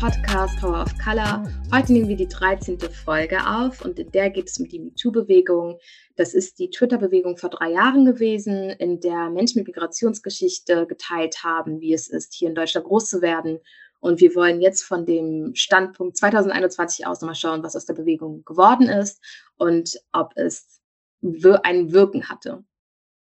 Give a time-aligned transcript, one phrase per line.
[0.00, 1.42] Podcast Power of Color.
[1.74, 2.80] Heute nehmen wir die 13.
[2.80, 5.78] Folge auf und in der geht es um die MeToo-Bewegung.
[6.16, 11.82] Das ist die Twitter-Bewegung vor drei Jahren gewesen, in der Menschen mit Migrationsgeschichte geteilt haben,
[11.82, 13.58] wie es ist, hier in Deutschland groß zu werden.
[13.98, 18.42] Und wir wollen jetzt von dem Standpunkt 2021 aus nochmal schauen, was aus der Bewegung
[18.46, 19.22] geworden ist
[19.58, 20.80] und ob es
[21.20, 22.64] ein Wirken hatte.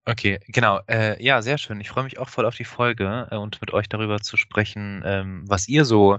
[0.09, 0.81] Okay, genau.
[0.89, 1.83] Äh, ja, sehr schön.
[1.83, 5.03] Ich freue mich auch voll auf die Folge äh, und mit euch darüber zu sprechen,
[5.05, 6.17] ähm, was ihr so,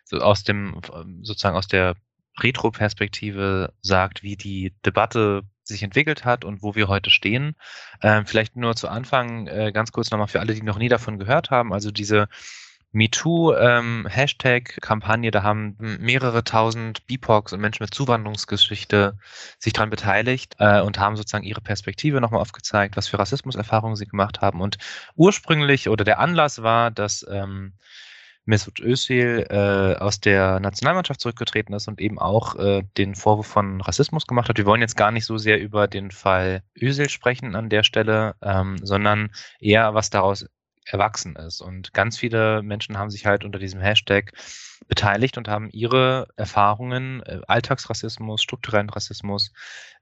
[0.13, 0.79] aus dem,
[1.21, 1.95] sozusagen aus der
[2.39, 7.55] Retro-Perspektive sagt, wie die Debatte sich entwickelt hat und wo wir heute stehen.
[8.01, 11.19] Ähm, vielleicht nur zu Anfang äh, ganz kurz nochmal für alle, die noch nie davon
[11.19, 11.73] gehört haben.
[11.73, 12.27] Also diese
[12.93, 19.17] MeToo-Hashtag-Kampagne, ähm, da haben mehrere tausend BIPOCs und Menschen mit Zuwanderungsgeschichte
[19.59, 24.07] sich daran beteiligt äh, und haben sozusagen ihre Perspektive nochmal aufgezeigt, was für Rassismuserfahrungen sie
[24.07, 24.59] gemacht haben.
[24.59, 24.77] Und
[25.15, 27.75] ursprünglich oder der Anlass war, dass ähm,
[28.45, 33.81] Mesut Özil äh, aus der Nationalmannschaft zurückgetreten ist und eben auch äh, den Vorwurf von
[33.81, 34.57] Rassismus gemacht hat.
[34.57, 38.35] Wir wollen jetzt gar nicht so sehr über den Fall Özil sprechen an der Stelle,
[38.41, 40.47] ähm, sondern eher, was daraus
[40.85, 41.61] erwachsen ist.
[41.61, 44.33] Und ganz viele Menschen haben sich halt unter diesem Hashtag
[44.87, 49.53] beteiligt und haben ihre Erfahrungen, äh, Alltagsrassismus, strukturellen Rassismus,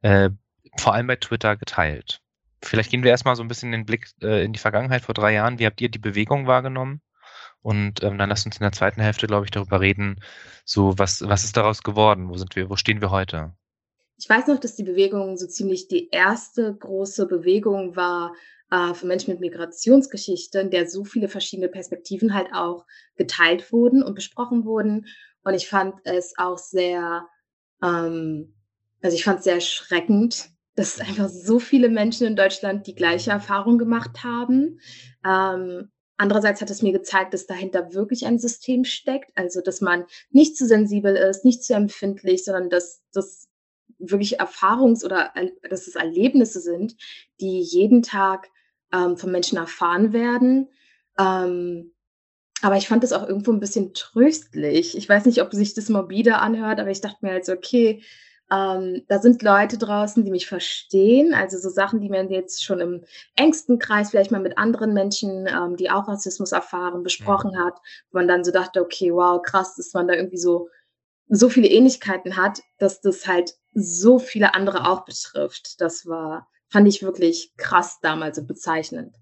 [0.01, 0.29] äh,
[0.77, 2.21] vor allem bei Twitter geteilt.
[2.63, 5.33] Vielleicht gehen wir erstmal so ein bisschen den Blick äh, in die Vergangenheit vor drei
[5.33, 5.59] Jahren.
[5.59, 7.01] Wie habt ihr die Bewegung wahrgenommen?
[7.61, 10.21] Und ähm, dann lasst uns in der zweiten Hälfte, glaube ich, darüber reden,
[10.65, 12.29] so was, was ist daraus geworden?
[12.29, 13.53] Wo sind wir, wo stehen wir heute?
[14.17, 18.33] Ich weiß noch, dass die Bewegung so ziemlich die erste große Bewegung war,
[18.71, 22.85] äh, für Menschen mit Migrationsgeschichte, in der so viele verschiedene Perspektiven halt auch
[23.15, 25.07] geteilt wurden und besprochen wurden.
[25.43, 27.25] Und ich fand es auch sehr,
[27.81, 28.53] ähm,
[29.01, 33.31] also ich fand es sehr erschreckend, dass einfach so viele Menschen in Deutschland die gleiche
[33.31, 34.79] Erfahrung gemacht haben.
[35.25, 40.05] Ähm, andererseits hat es mir gezeigt, dass dahinter wirklich ein System steckt, also dass man
[40.29, 43.47] nicht zu sensibel ist, nicht zu empfindlich, sondern dass das
[43.97, 45.33] wirklich Erfahrungs- oder
[45.69, 46.95] dass es Erlebnisse sind,
[47.39, 48.49] die jeden Tag
[48.93, 50.67] ähm, von Menschen erfahren werden.
[51.17, 51.93] Ähm,
[52.61, 54.97] aber ich fand das auch irgendwo ein bisschen tröstlich.
[54.97, 58.03] Ich weiß nicht, ob sich das morbide anhört, aber ich dachte mir halt so, okay,
[58.51, 61.33] ähm, da sind Leute draußen, die mich verstehen.
[61.33, 63.03] Also so Sachen, die man jetzt schon im
[63.35, 67.65] engsten Kreis vielleicht mal mit anderen Menschen, ähm, die auch Rassismus erfahren, besprochen mhm.
[67.65, 67.75] hat,
[68.11, 70.69] wo man dann so dachte, okay, wow, krass, dass man da irgendwie so
[71.31, 75.79] so viele Ähnlichkeiten hat, dass das halt so viele andere auch betrifft.
[75.79, 79.15] Das war fand ich wirklich krass damals und bezeichnend.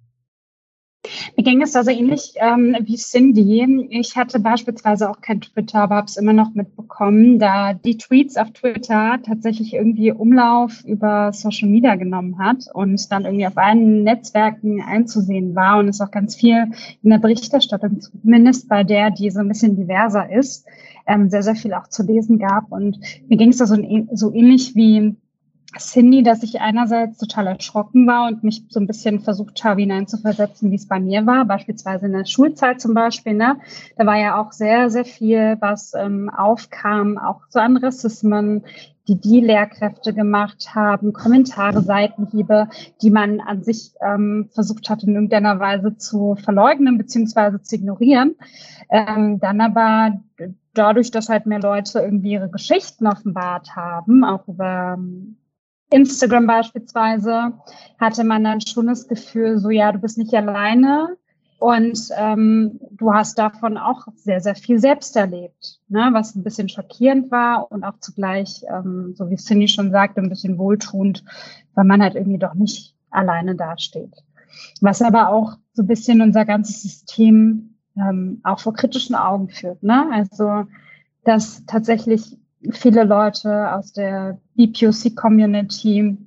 [1.36, 3.88] Mir ging es also ähnlich ähm, wie Cindy.
[3.90, 8.38] Ich hatte beispielsweise auch kein Twitter, aber habe es immer noch mitbekommen, da die Tweets
[8.38, 14.04] auf Twitter tatsächlich irgendwie Umlauf über Social Media genommen hat und dann irgendwie auf allen
[14.04, 16.72] Netzwerken einzusehen war und es auch ganz viel
[17.04, 20.66] in der Berichterstattung, zumindest bei der, die so ein bisschen diverser ist,
[21.06, 22.72] ähm, sehr, sehr viel auch zu lesen gab.
[22.72, 23.76] Und mir ging es da so,
[24.14, 25.16] so ähnlich wie
[25.78, 30.72] Cindy, dass ich einerseits total erschrocken war und mich so ein bisschen versucht habe, hineinzuversetzen,
[30.72, 33.34] wie es bei mir war, beispielsweise in der Schulzeit zum Beispiel.
[33.34, 33.58] Ne?
[33.98, 38.64] Da war ja auch sehr, sehr viel, was ähm, aufkam, auch so an Rassismen,
[39.08, 42.68] die die Lehrkräfte gemacht haben, Kommentare, Seitenhiebe,
[43.02, 48.36] die man an sich ähm, versucht hat, in irgendeiner Weise zu verleugnen beziehungsweise zu ignorieren.
[48.90, 50.20] Ähm, dann aber
[50.74, 55.38] dadurch, dass halt mehr Leute irgendwie ihre Geschichten offenbart haben, auch über ähm,
[55.90, 57.54] Instagram beispielsweise
[58.00, 61.18] hatte man dann schon das Gefühl, so ja, du bist nicht alleine
[61.60, 66.10] und ähm, du hast davon auch sehr, sehr viel selbst erlebt, ne?
[66.12, 70.30] was ein bisschen schockierend war und auch zugleich, ähm, so wie Cindy schon sagte, ein
[70.30, 71.24] bisschen wohltuend,
[71.74, 74.24] weil man halt irgendwie doch nicht alleine dasteht.
[74.82, 79.82] Was aber auch so ein bisschen unser ganzes System ähm, auch vor kritischen Augen führt.
[79.82, 80.08] Ne?
[80.12, 80.66] Also,
[81.24, 82.38] dass tatsächlich
[82.72, 86.18] viele Leute aus der BPOC-Community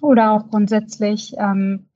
[0.00, 1.88] oder auch grundsätzlich ähm,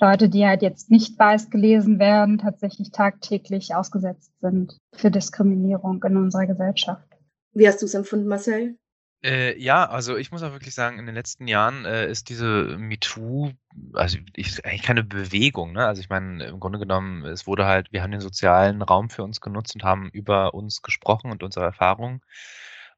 [0.00, 6.16] Leute, die halt jetzt nicht weiß gelesen werden, tatsächlich tagtäglich ausgesetzt sind für Diskriminierung in
[6.16, 7.06] unserer Gesellschaft.
[7.52, 8.76] Wie hast du es empfunden, Marcel?
[9.24, 12.76] Äh, ja, also ich muss auch wirklich sagen, in den letzten Jahren äh, ist diese
[12.76, 13.52] MeToo,
[13.92, 15.86] also ich, eigentlich keine Bewegung, ne?
[15.86, 19.22] Also ich meine, im Grunde genommen, es wurde halt, wir haben den sozialen Raum für
[19.22, 22.20] uns genutzt und haben über uns gesprochen und unsere Erfahrungen.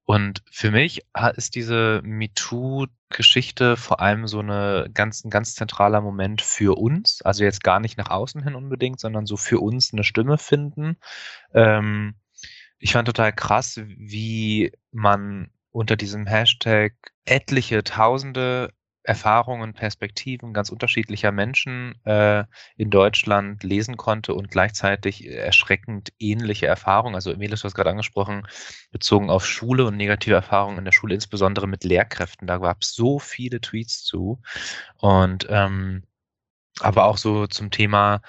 [0.07, 1.03] Und für mich
[1.37, 7.23] ist diese MeToo-Geschichte vor allem so eine ganz, ein ganz zentraler Moment für uns.
[7.23, 10.99] Also jetzt gar nicht nach außen hin unbedingt, sondern so für uns eine Stimme finden.
[11.55, 12.17] Ähm,
[12.79, 16.93] ich fand total krass, wie man unter diesem Hashtag
[17.25, 18.75] etliche Tausende
[19.05, 22.45] Erfahrungen, Perspektiven ganz unterschiedlicher Menschen äh,
[22.77, 27.15] in Deutschland lesen konnte und gleichzeitig erschreckend ähnliche Erfahrungen.
[27.15, 28.47] Also Emilis, du hast gerade angesprochen,
[28.91, 32.47] bezogen auf Schule und negative Erfahrungen in der Schule, insbesondere mit Lehrkräften.
[32.47, 34.41] Da gab es so viele Tweets zu.
[34.97, 36.05] Und ähm,
[36.81, 38.23] aber auch so zum Thema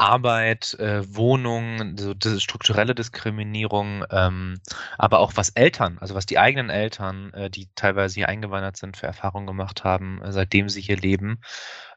[0.00, 4.60] Arbeit, äh, Wohnung, so strukturelle Diskriminierung, ähm,
[4.98, 8.96] aber auch was Eltern, also was die eigenen Eltern, äh, die teilweise hier eingewandert sind,
[8.96, 11.40] für Erfahrungen gemacht haben, äh, seitdem sie hier leben.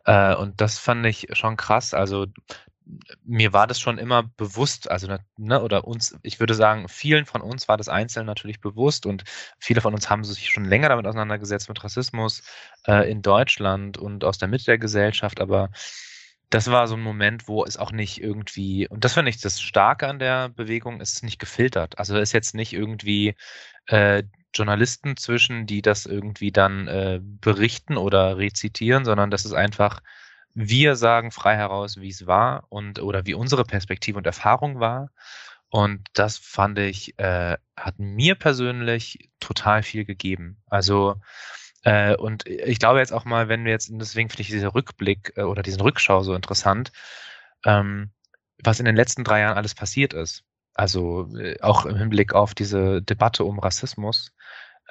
[0.05, 1.93] Äh, und das fand ich schon krass.
[1.93, 2.27] Also
[3.23, 5.07] mir war das schon immer bewusst, also
[5.37, 9.23] ne, oder uns, ich würde sagen, vielen von uns war das einzeln natürlich bewusst und
[9.59, 12.43] viele von uns haben sich schon länger damit auseinandergesetzt mit Rassismus
[12.85, 15.69] äh, in Deutschland und aus der Mitte der Gesellschaft, aber
[16.53, 19.59] das war so ein Moment, wo es auch nicht irgendwie, und das finde ich das
[19.59, 21.97] Starke an der Bewegung, ist nicht gefiltert.
[21.97, 23.35] Also ist jetzt nicht irgendwie
[23.87, 24.21] äh,
[24.53, 30.01] Journalisten zwischen, die das irgendwie dann äh, berichten oder rezitieren, sondern das ist einfach,
[30.53, 35.09] wir sagen frei heraus, wie es war und oder wie unsere Perspektive und Erfahrung war.
[35.69, 40.61] Und das fand ich, äh, hat mir persönlich total viel gegeben.
[40.67, 41.15] Also
[41.83, 45.33] äh, und ich glaube jetzt auch mal, wenn wir jetzt, deswegen finde ich dieser Rückblick
[45.35, 46.91] äh, oder diesen Rückschau so interessant,
[47.65, 48.11] ähm,
[48.63, 50.43] was in den letzten drei Jahren alles passiert ist.
[50.73, 54.33] Also äh, auch im Hinblick auf diese Debatte um Rassismus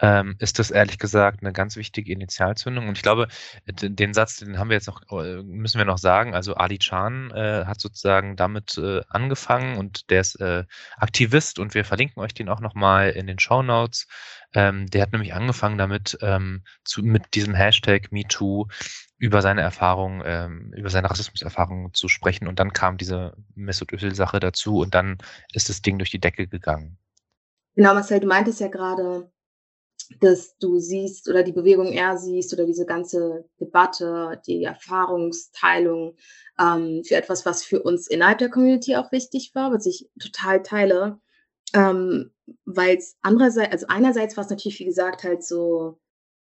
[0.00, 2.88] ähm, ist das ehrlich gesagt eine ganz wichtige Initialzündung.
[2.88, 3.28] Und ich glaube,
[3.66, 6.34] den Satz, den haben wir jetzt noch, äh, müssen wir noch sagen.
[6.34, 10.64] Also Ali Chan äh, hat sozusagen damit äh, angefangen und der ist äh,
[10.96, 14.06] Aktivist und wir verlinken euch den auch nochmal in den Show Notes.
[14.54, 18.66] Ähm, der hat nämlich angefangen damit, ähm, zu, mit diesem Hashtag MeToo
[19.18, 22.48] über seine Erfahrung, ähm, über seine Rassismuserfahrung zu sprechen.
[22.48, 25.18] Und dann kam diese Mesut Özil-Sache dazu und dann
[25.52, 26.98] ist das Ding durch die Decke gegangen.
[27.74, 29.30] Genau, Marcel, du meintest ja gerade,
[30.20, 36.16] dass du siehst oder die Bewegung eher siehst oder diese ganze Debatte, die Erfahrungsteilung
[36.58, 40.62] ähm, für etwas, was für uns innerhalb der Community auch wichtig war, was ich total
[40.62, 41.20] teile.
[41.74, 42.32] Ähm,
[42.64, 45.98] Weil es andererseits, also einerseits war es natürlich, wie gesagt, halt so,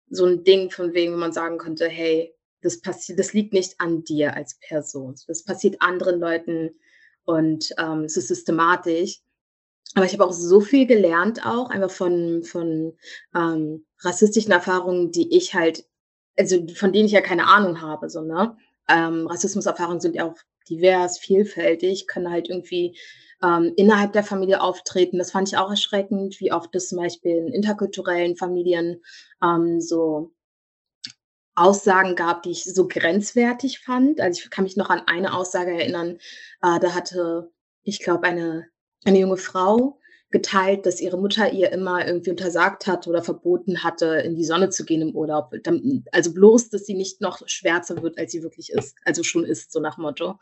[0.10, 3.76] so ein Ding von wegen, wo man sagen könnte, hey, das passiert, das liegt nicht
[3.80, 5.16] an dir als Person.
[5.28, 6.80] Das passiert anderen Leuten
[7.26, 9.22] und ähm, es ist systematisch.
[9.96, 12.98] Aber ich habe auch so viel gelernt auch, einfach von, von
[13.36, 15.86] ähm, rassistischen Erfahrungen, die ich halt,
[16.38, 18.58] also von denen ich ja keine Ahnung habe, so, ne?
[18.90, 20.36] Ähm, Rassismuserfahrungen sind ja auch
[20.70, 22.98] divers, vielfältig, können halt irgendwie
[23.44, 25.18] ähm, innerhalb der Familie auftreten.
[25.18, 29.02] Das fand ich auch erschreckend, wie oft es zum Beispiel in interkulturellen Familien
[29.44, 30.32] ähm, so
[31.56, 34.20] Aussagen gab, die ich so grenzwertig fand.
[34.20, 36.18] Also ich kann mich noch an eine Aussage erinnern,
[36.62, 37.52] äh, da hatte,
[37.84, 38.68] ich glaube, eine
[39.06, 40.00] eine junge Frau
[40.34, 44.70] geteilt, dass ihre Mutter ihr immer irgendwie untersagt hat oder verboten hatte, in die Sonne
[44.70, 45.54] zu gehen im Urlaub.
[46.12, 49.72] Also bloß, dass sie nicht noch schwärzer wird, als sie wirklich ist, also schon ist,
[49.72, 50.40] so nach Motto.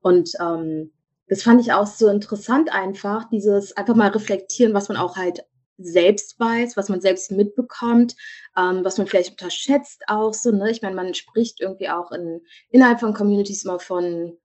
[0.00, 0.92] Und ähm,
[1.28, 5.44] das fand ich auch so interessant einfach, dieses einfach mal reflektieren, was man auch halt
[5.78, 8.14] selbst weiß, was man selbst mitbekommt,
[8.56, 10.52] ähm, was man vielleicht unterschätzt auch so.
[10.52, 10.70] Ne?
[10.70, 14.36] Ich meine, man spricht irgendwie auch in, innerhalb von Communities mal von,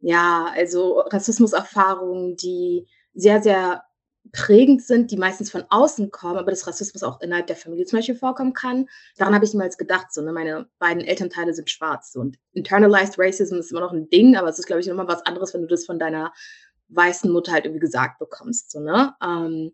[0.00, 2.86] ja, also Rassismuserfahrungen, die
[3.16, 3.82] sehr, sehr
[4.32, 7.98] prägend sind, die meistens von außen kommen, aber dass Rassismus auch innerhalb der Familie zum
[7.98, 8.88] Beispiel vorkommen kann.
[9.16, 10.12] Daran habe ich niemals gedacht.
[10.12, 10.32] So, ne?
[10.32, 12.12] Meine beiden Elternteile sind schwarz.
[12.12, 15.08] So, und internalized Racism ist immer noch ein Ding, aber es ist, glaube ich, nochmal
[15.08, 16.32] was anderes, wenn du das von deiner
[16.88, 18.70] weißen Mutter halt irgendwie gesagt bekommst.
[18.70, 19.14] So, ne?
[19.22, 19.72] Ähm,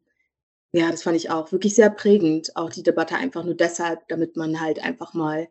[0.72, 2.56] ja, das fand ich auch wirklich sehr prägend.
[2.56, 5.48] Auch die Debatte einfach nur deshalb, damit man halt einfach mal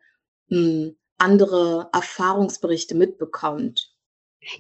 [0.50, 3.91] mh, hm, andere Erfahrungsberichte mitbekommt.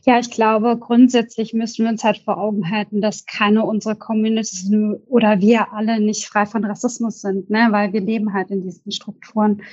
[0.03, 4.71] Ja, ich glaube, grundsätzlich müssen wir uns halt vor Augen halten, dass keine unserer Communities
[5.07, 7.67] oder wir alle nicht frei von Rassismus sind, ne?
[7.71, 9.63] weil wir leben halt in diesen Strukturen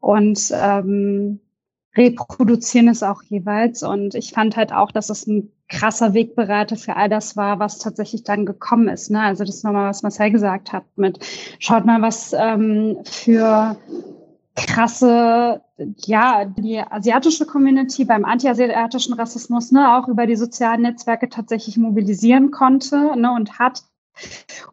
[0.00, 1.40] und ähm,
[1.96, 3.82] reproduzieren es auch jeweils.
[3.82, 7.78] Und ich fand halt auch, dass es ein krasser Wegbereiter für all das war, was
[7.78, 9.10] tatsächlich dann gekommen ist.
[9.10, 9.20] Ne?
[9.20, 11.18] Also das nochmal, was Marcel gesagt hat mit,
[11.58, 13.76] schaut mal, was ähm, für
[14.56, 15.62] krasse,
[16.04, 22.50] ja, die asiatische Community beim antiasiatischen Rassismus ne, auch über die sozialen Netzwerke tatsächlich mobilisieren
[22.50, 23.84] konnte ne, und hat.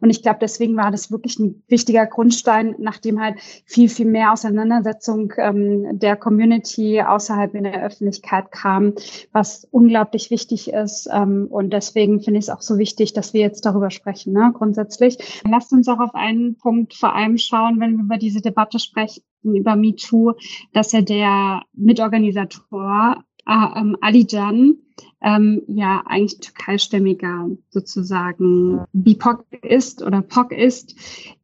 [0.00, 4.32] Und ich glaube, deswegen war das wirklich ein wichtiger Grundstein, nachdem halt viel, viel mehr
[4.32, 8.94] Auseinandersetzung ähm, der Community außerhalb in der Öffentlichkeit kam,
[9.32, 11.08] was unglaublich wichtig ist.
[11.12, 14.52] Ähm, und deswegen finde ich es auch so wichtig, dass wir jetzt darüber sprechen, ne,
[14.54, 15.42] grundsätzlich.
[15.48, 19.22] Lasst uns auch auf einen Punkt vor allem schauen, wenn wir über diese Debatte sprechen,
[19.42, 20.32] über MeToo,
[20.72, 24.78] dass er der Mitorganisator ah, ähm, Ali Can
[25.24, 30.94] ähm, ja eigentlich türkeistämmiger sozusagen BIPOC ist oder POC ist,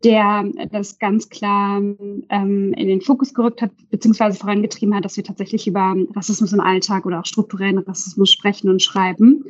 [0.05, 5.25] der das ganz klar ähm, in den Fokus gerückt hat, beziehungsweise vorangetrieben hat, dass wir
[5.25, 9.45] tatsächlich über Rassismus im Alltag oder auch strukturellen Rassismus sprechen und schreiben.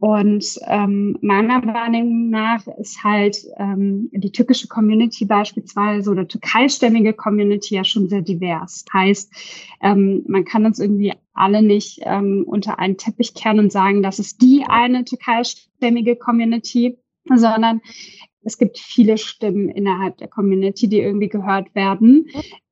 [0.00, 7.76] Und ähm, meiner Wahrnehmung nach ist halt ähm, die türkische Community beispielsweise oder türkeistämmige Community
[7.76, 8.84] ja schon sehr divers.
[8.92, 9.32] Heißt,
[9.82, 14.18] ähm, man kann uns irgendwie alle nicht ähm, unter einen Teppich kehren und sagen, das
[14.18, 17.80] ist die eine türkeistämmige Community, sondern
[18.42, 22.28] es gibt viele Stimmen innerhalb der Community, die irgendwie gehört werden,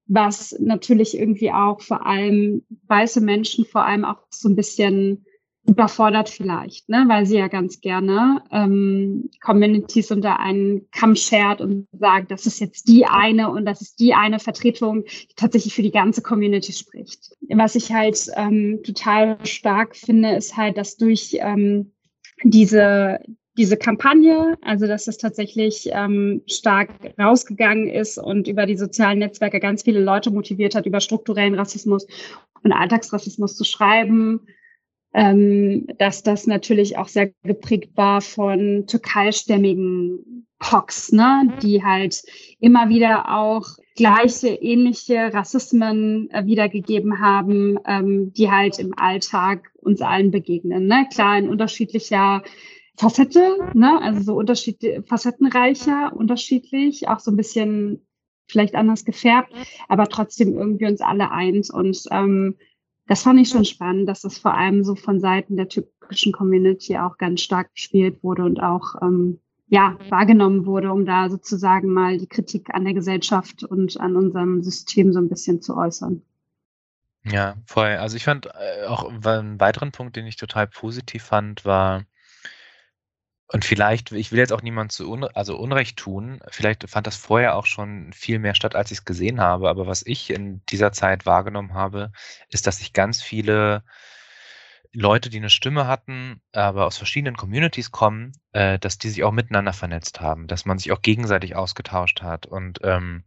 [0.06, 5.25] was natürlich irgendwie auch vor allem weiße Menschen vor allem auch so ein bisschen
[5.66, 7.04] überfordert vielleicht, ne?
[7.08, 12.60] weil sie ja ganz gerne ähm, Communities unter einen Kamm schert und sagt, das ist
[12.60, 16.72] jetzt die eine und das ist die eine Vertretung, die tatsächlich für die ganze Community
[16.72, 17.36] spricht.
[17.48, 21.92] Was ich halt ähm, total stark finde, ist halt, dass durch ähm,
[22.44, 23.20] diese
[23.56, 29.60] diese Kampagne, also dass es tatsächlich ähm, stark rausgegangen ist und über die sozialen Netzwerke
[29.60, 32.06] ganz viele Leute motiviert hat, über strukturellen Rassismus
[32.62, 34.46] und Alltagsrassismus zu schreiben,
[35.16, 42.22] ähm, dass das natürlich auch sehr geprägt war von türkeistämmigen Pox, ne, die halt
[42.60, 50.02] immer wieder auch gleiche, ähnliche Rassismen äh, wiedergegeben haben, ähm, die halt im Alltag uns
[50.02, 50.86] allen begegnen.
[50.86, 51.08] Ne?
[51.10, 52.42] Klar, in unterschiedlicher
[52.98, 53.98] Facette, ne?
[54.02, 58.06] also so unterschiedlich, facettenreicher, unterschiedlich, auch so ein bisschen
[58.48, 59.52] vielleicht anders gefärbt,
[59.88, 61.70] aber trotzdem irgendwie uns alle eins.
[61.70, 62.56] Und ähm,
[63.06, 66.98] das fand ich schon spannend, dass das vor allem so von Seiten der türkischen Community
[66.98, 72.18] auch ganz stark gespielt wurde und auch ähm, ja wahrgenommen wurde, um da sozusagen mal
[72.18, 76.22] die Kritik an der Gesellschaft und an unserem System so ein bisschen zu äußern.
[77.24, 77.96] Ja, voll.
[77.96, 82.04] Also ich fand äh, auch einen weiteren Punkt, den ich total positiv fand, war,
[83.48, 87.16] und vielleicht, ich will jetzt auch niemand zu un, also Unrecht tun, vielleicht fand das
[87.16, 90.62] vorher auch schon viel mehr statt, als ich es gesehen habe, aber was ich in
[90.66, 92.10] dieser Zeit wahrgenommen habe,
[92.48, 93.84] ist, dass sich ganz viele
[94.92, 99.32] Leute, die eine Stimme hatten, aber aus verschiedenen Communities kommen, äh, dass die sich auch
[99.32, 102.46] miteinander vernetzt haben, dass man sich auch gegenseitig ausgetauscht hat.
[102.46, 103.24] Und ähm,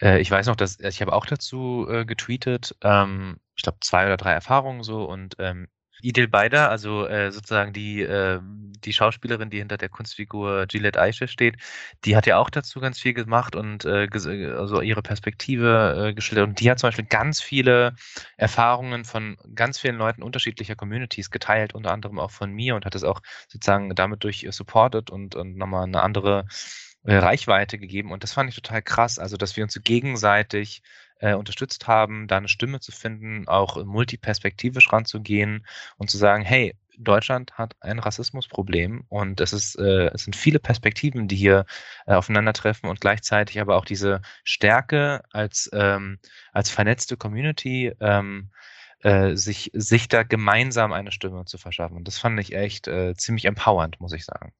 [0.00, 4.06] äh, ich weiß noch, dass ich habe auch dazu äh, getweetet, ähm, ich glaube zwei
[4.06, 5.04] oder drei Erfahrungen so.
[5.04, 5.68] Und ähm,
[6.02, 8.40] Idil Beider, also äh, sozusagen die, äh,
[8.84, 11.56] die Schauspielerin, die hinter der Kunstfigur Gillette Eiche steht,
[12.04, 16.48] die hat ja auch dazu ganz viel gemacht und äh, also ihre Perspektive äh, geschildert.
[16.48, 17.94] Und die hat zum Beispiel ganz viele
[18.36, 22.94] Erfahrungen von ganz vielen Leuten unterschiedlicher Communities geteilt, unter anderem auch von mir und hat
[22.94, 26.46] es auch sozusagen damit durch supported und, und nochmal eine andere
[27.04, 28.12] äh, Reichweite gegeben.
[28.12, 30.82] Und das fand ich total krass, also dass wir uns gegenseitig
[31.22, 35.64] äh, unterstützt haben, da eine Stimme zu finden, auch multiperspektivisch ranzugehen
[35.96, 40.58] und zu sagen, hey, Deutschland hat ein Rassismusproblem und es, ist, äh, es sind viele
[40.58, 41.64] Perspektiven, die hier
[42.06, 46.18] äh, aufeinandertreffen und gleichzeitig aber auch diese Stärke als, ähm,
[46.52, 48.50] als vernetzte Community, ähm,
[49.02, 51.96] äh, sich, sich da gemeinsam eine Stimme zu verschaffen.
[51.96, 54.52] Und das fand ich echt äh, ziemlich empowernd, muss ich sagen.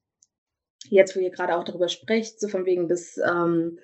[0.89, 3.79] Jetzt, wo ihr gerade auch darüber sprecht, so von wegen des ähm,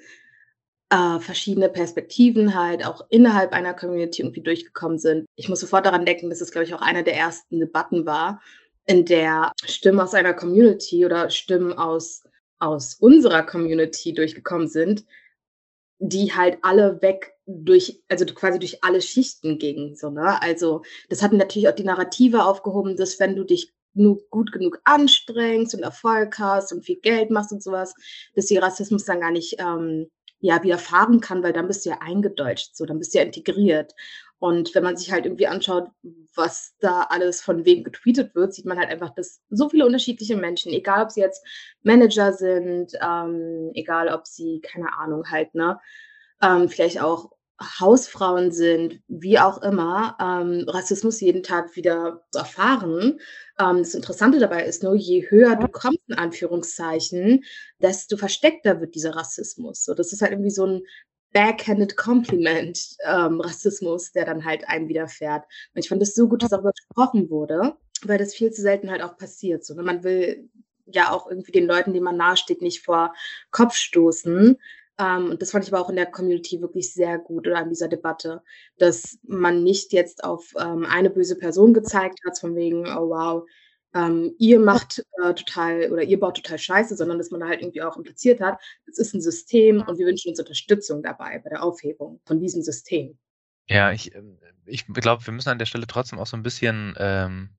[0.90, 5.26] äh, verschiedene Perspektiven halt auch innerhalb einer Community irgendwie durchgekommen sind.
[5.36, 8.42] Ich muss sofort daran denken, dass es, glaube ich, auch eine der ersten Debatten war,
[8.86, 12.24] in der Stimmen aus einer Community oder Stimmen aus,
[12.58, 15.06] aus unserer Community durchgekommen sind,
[16.00, 19.96] die halt alle weg durch, also quasi durch alle Schichten gingen.
[19.96, 20.42] So, ne?
[20.42, 23.74] Also das hat natürlich auch die Narrative aufgehoben, dass wenn du dich
[24.30, 27.94] gut genug anstrengst und Erfolg hast und viel Geld machst und sowas,
[28.36, 31.98] dass die Rassismus dann gar nicht ähm, ja widerfahren kann, weil dann bist du ja
[32.02, 33.94] eingedeutscht, so, dann bist du ja integriert.
[34.40, 35.90] Und wenn man sich halt irgendwie anschaut,
[36.34, 40.38] was da alles von wem getweetet wird, sieht man halt einfach, dass so viele unterschiedliche
[40.38, 41.46] Menschen, egal ob sie jetzt
[41.84, 45.80] Manager sind, ähm, egal ob sie, keine Ahnung, halt, ne,
[46.42, 47.32] ähm, vielleicht auch
[47.80, 53.20] Hausfrauen sind, wie auch immer, ähm, Rassismus jeden Tag wieder erfahren.
[53.60, 57.44] Ähm, das Interessante dabei ist nur, je höher du kommst, in Anführungszeichen,
[57.82, 59.84] desto versteckter wird dieser Rassismus.
[59.84, 60.82] So, das ist halt irgendwie so ein
[61.34, 65.46] backhanded Compliment ähm, Rassismus, der dann halt einem widerfährt.
[65.74, 68.90] Und ich fand es so gut, dass darüber gesprochen wurde, weil das viel zu selten
[68.90, 69.66] halt auch passiert.
[69.66, 69.84] So, ne?
[69.84, 70.50] Man will
[70.86, 73.14] ja auch irgendwie den Leuten, denen man nahesteht, nicht vor
[73.52, 74.58] Kopf stoßen.
[75.00, 77.70] Ähm, und das fand ich aber auch in der Community wirklich sehr gut oder an
[77.70, 78.44] dieser Debatte,
[78.78, 83.44] dass man nicht jetzt auf ähm, eine böse Person gezeigt hat, von wegen, oh wow,
[83.96, 87.82] ähm, ihr macht äh, total oder ihr baut total scheiße, sondern dass man halt irgendwie
[87.82, 91.64] auch impliziert hat, es ist ein System und wir wünschen uns Unterstützung dabei bei der
[91.64, 93.18] Aufhebung von diesem System.
[93.68, 94.12] Ja, ich,
[94.66, 97.52] ich glaube, wir müssen an der Stelle trotzdem auch so ein bisschen ähm,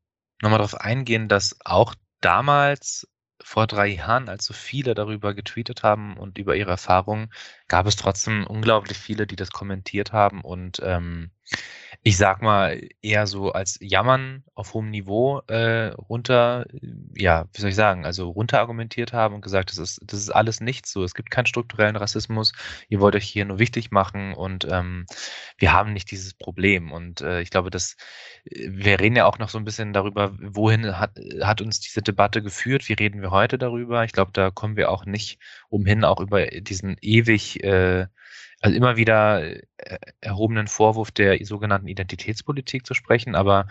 [0.42, 3.08] nochmal darauf eingehen, dass auch damals
[3.42, 7.30] vor drei Jahren, als so viele darüber getweetet haben und über ihre Erfahrungen,
[7.70, 11.30] gab es trotzdem unglaublich viele, die das kommentiert haben und ähm,
[12.02, 16.66] ich sag mal, eher so als Jammern auf hohem Niveau äh, runter,
[17.14, 20.30] ja, wie soll ich sagen, also runter argumentiert haben und gesagt, das ist, das ist
[20.30, 21.04] alles nichts so.
[21.04, 22.52] Es gibt keinen strukturellen Rassismus,
[22.88, 25.04] ihr wollt euch hier nur wichtig machen und ähm,
[25.58, 26.90] wir haben nicht dieses Problem.
[26.90, 27.96] Und äh, ich glaube, dass
[28.44, 32.42] wir reden ja auch noch so ein bisschen darüber, wohin hat, hat uns diese Debatte
[32.42, 34.04] geführt, wie reden wir heute darüber.
[34.04, 38.06] Ich glaube, da kommen wir auch nicht umhin, auch über diesen ewig äh,
[38.60, 43.34] also immer wieder äh, erhobenen Vorwurf der sogenannten Identitätspolitik zu sprechen.
[43.34, 43.68] Aber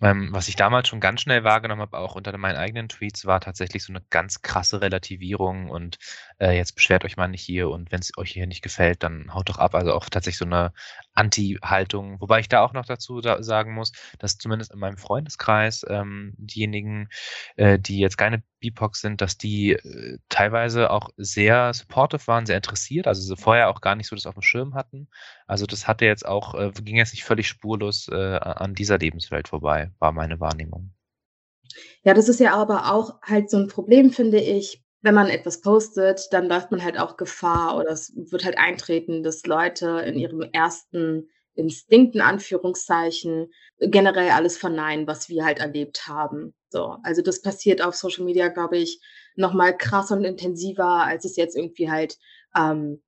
[0.00, 3.40] ähm, was ich damals schon ganz schnell wahrgenommen habe, auch unter meinen eigenen Tweets, war
[3.40, 5.98] tatsächlich so eine ganz krasse Relativierung und
[6.42, 9.32] äh, jetzt beschwert euch mal nicht hier und wenn es euch hier nicht gefällt, dann
[9.32, 9.74] haut doch ab.
[9.74, 10.72] Also auch tatsächlich so eine
[11.14, 12.20] Anti-Haltung.
[12.20, 16.34] Wobei ich da auch noch dazu da sagen muss, dass zumindest in meinem Freundeskreis ähm,
[16.36, 17.08] diejenigen,
[17.56, 22.56] äh, die jetzt keine BIPOC sind, dass die äh, teilweise auch sehr supportive waren, sehr
[22.56, 25.08] interessiert, also sie vorher auch gar nicht so das auf dem Schirm hatten.
[25.46, 29.48] Also das hatte jetzt auch, äh, ging jetzt nicht völlig spurlos äh, an dieser Lebenswelt
[29.48, 30.92] vorbei, war meine Wahrnehmung.
[32.02, 34.81] Ja, das ist ja aber auch halt so ein Problem, finde ich.
[35.02, 39.22] Wenn man etwas postet, dann läuft man halt auch Gefahr oder es wird halt eintreten,
[39.22, 46.06] dass Leute in ihrem ersten Instinkt, in Anführungszeichen, generell alles verneinen, was wir halt erlebt
[46.06, 46.54] haben.
[46.70, 49.00] So, also das passiert auf Social Media, glaube ich,
[49.36, 52.16] noch mal krasser und intensiver, als es jetzt irgendwie halt
[52.56, 53.02] ähm,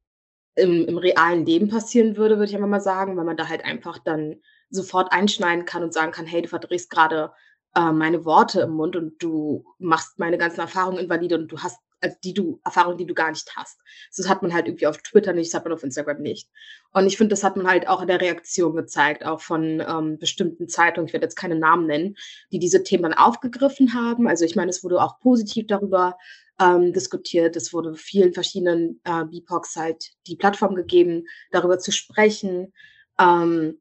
[0.56, 3.64] im, im realen Leben passieren würde, würde ich einfach mal sagen, weil man da halt
[3.64, 7.32] einfach dann sofort einschneiden kann und sagen kann, hey, du verdrehst gerade
[7.74, 11.78] äh, meine Worte im Mund und du machst meine ganzen Erfahrungen invalide und du hast
[12.04, 13.80] also die du Erfahrungen, die du gar nicht hast.
[14.14, 16.50] Das hat man halt irgendwie auf Twitter nicht, das hat man auf Instagram nicht.
[16.92, 20.18] Und ich finde, das hat man halt auch in der Reaktion gezeigt, auch von ähm,
[20.18, 22.16] bestimmten Zeitungen, ich werde jetzt keine Namen nennen,
[22.52, 24.28] die diese Themen dann aufgegriffen haben.
[24.28, 26.18] Also ich meine, es wurde auch positiv darüber
[26.60, 27.56] ähm, diskutiert.
[27.56, 32.72] Es wurde vielen verschiedenen äh, BIPOCs halt die Plattform gegeben, darüber zu sprechen.
[33.18, 33.80] Ähm,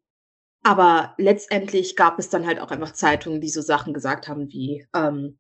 [0.64, 4.88] aber letztendlich gab es dann halt auch einfach Zeitungen, die so Sachen gesagt haben wie,
[4.96, 5.38] ähm,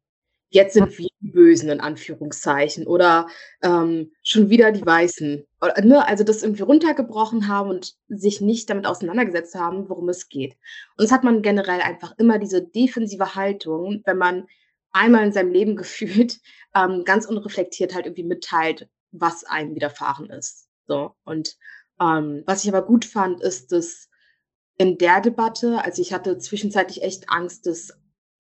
[0.50, 3.28] jetzt sind wir die Bösen in Anführungszeichen oder
[3.64, 5.46] ähm, schon wieder die Weißen.
[5.62, 6.08] Oder, ne?
[6.08, 10.54] Also das irgendwie runtergebrochen haben und sich nicht damit auseinandergesetzt haben, worum es geht.
[10.98, 14.46] Und das hat man generell einfach immer diese defensive Haltung, wenn man
[14.92, 16.40] einmal in seinem Leben gefühlt
[16.76, 20.68] ähm, ganz unreflektiert halt irgendwie mitteilt, was einem widerfahren ist.
[20.86, 21.56] So und
[22.00, 24.10] ähm, was ich aber gut fand, ist, dass
[24.78, 27.94] in der Debatte, also ich hatte zwischenzeitlich echt Angst, dass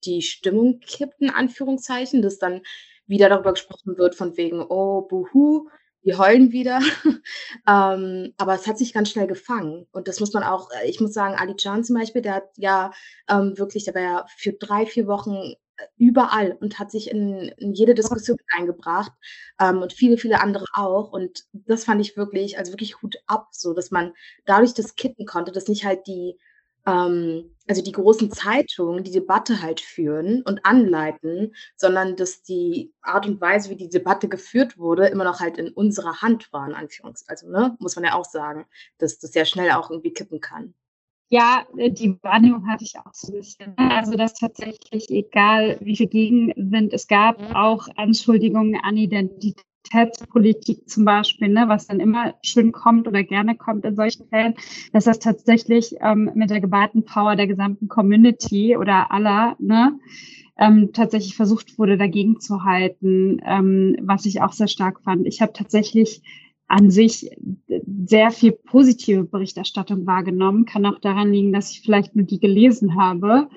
[0.05, 2.61] die Stimmung kippt, in Anführungszeichen, dass dann
[3.05, 5.69] wieder darüber gesprochen wird von wegen, oh, buhu,
[6.03, 6.79] die heulen wieder.
[7.67, 9.87] ähm, aber es hat sich ganz schnell gefangen.
[9.91, 12.49] Und das muss man auch, äh, ich muss sagen, Ali Can zum Beispiel, der hat
[12.57, 12.91] ja
[13.29, 15.53] ähm, wirklich, der war ja für drei, vier Wochen
[15.97, 19.11] überall und hat sich in, in jede Diskussion eingebracht
[19.59, 21.11] ähm, und viele, viele andere auch.
[21.11, 24.13] Und das fand ich wirklich, also wirklich Hut ab, so dass man
[24.45, 26.37] dadurch das kitten konnte, dass nicht halt die,
[26.85, 33.25] ähm, also die großen Zeitungen die Debatte halt führen und anleiten, sondern dass die Art
[33.25, 36.75] und Weise, wie die Debatte geführt wurde, immer noch halt in unserer Hand war, in
[36.75, 37.27] Anführungs.
[37.29, 38.65] Also, ne, muss man ja auch sagen,
[38.97, 40.73] dass das sehr schnell auch irgendwie kippen kann.
[41.33, 43.73] Ja, äh, die Wahrnehmung hatte ich auch so ein bisschen.
[43.75, 51.49] Also, dass tatsächlich, egal wie viel Gegenwind es gab, auch Anschuldigungen an Identitätspolitik zum Beispiel,
[51.49, 54.53] ne, was dann immer schön kommt oder gerne kommt in solchen Fällen,
[54.91, 59.97] dass das tatsächlich ähm, mit der geballten Power der gesamten Community oder aller, ne,
[60.59, 65.25] ähm, tatsächlich versucht wurde, dagegen zu halten, ähm, was ich auch sehr stark fand.
[65.25, 66.21] Ich habe tatsächlich
[66.73, 67.29] an sich
[68.05, 70.65] sehr viel positive Berichterstattung wahrgenommen.
[70.65, 73.47] Kann auch daran liegen, dass ich vielleicht nur die gelesen habe,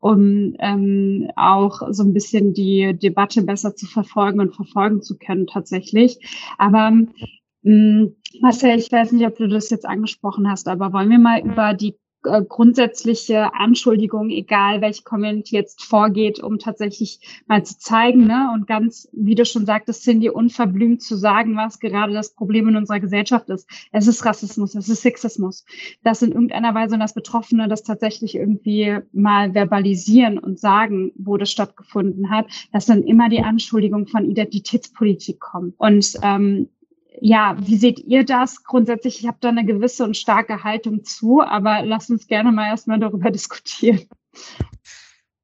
[0.00, 5.46] um ähm, auch so ein bisschen die Debatte besser zu verfolgen und verfolgen zu können
[5.46, 6.18] tatsächlich.
[6.56, 7.06] Aber mh,
[7.62, 11.42] hm, Marcel, ich weiß nicht, ob du das jetzt angesprochen hast, aber wollen wir mal
[11.42, 18.26] über die äh, grundsätzliche Anschuldigung, egal welche Community jetzt vorgeht, um tatsächlich mal zu zeigen,
[18.26, 22.68] ne, und ganz, wie du schon sagtest, Cindy, unverblümt zu sagen, was gerade das Problem
[22.68, 23.68] in unserer Gesellschaft ist.
[23.92, 25.64] Es ist Rassismus, es ist Sexismus.
[26.02, 31.36] Das in irgendeiner Weise und das Betroffene das tatsächlich irgendwie mal verbalisieren und sagen, wo
[31.36, 35.74] das stattgefunden hat, dass dann immer die Anschuldigung von Identitätspolitik kommt.
[35.78, 36.68] Und ähm,
[37.24, 38.64] ja, wie seht ihr das?
[38.64, 42.66] Grundsätzlich, ich habe da eine gewisse und starke Haltung zu, aber lasst uns gerne mal
[42.66, 44.00] erstmal darüber diskutieren.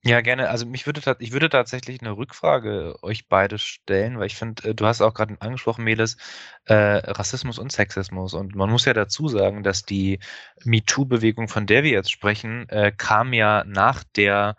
[0.03, 0.49] Ja, gerne.
[0.49, 4.75] Also mich würde ich würde tatsächlich eine Rückfrage euch beide stellen, weil ich finde, äh,
[4.75, 6.17] du hast auch gerade angesprochen, Meles,
[6.65, 8.35] äh, Rassismus und Sexismus.
[8.35, 10.19] Und man muss ja dazu sagen, dass die
[10.65, 14.57] MeToo-Bewegung, von der wir jetzt sprechen, äh, kam ja nach der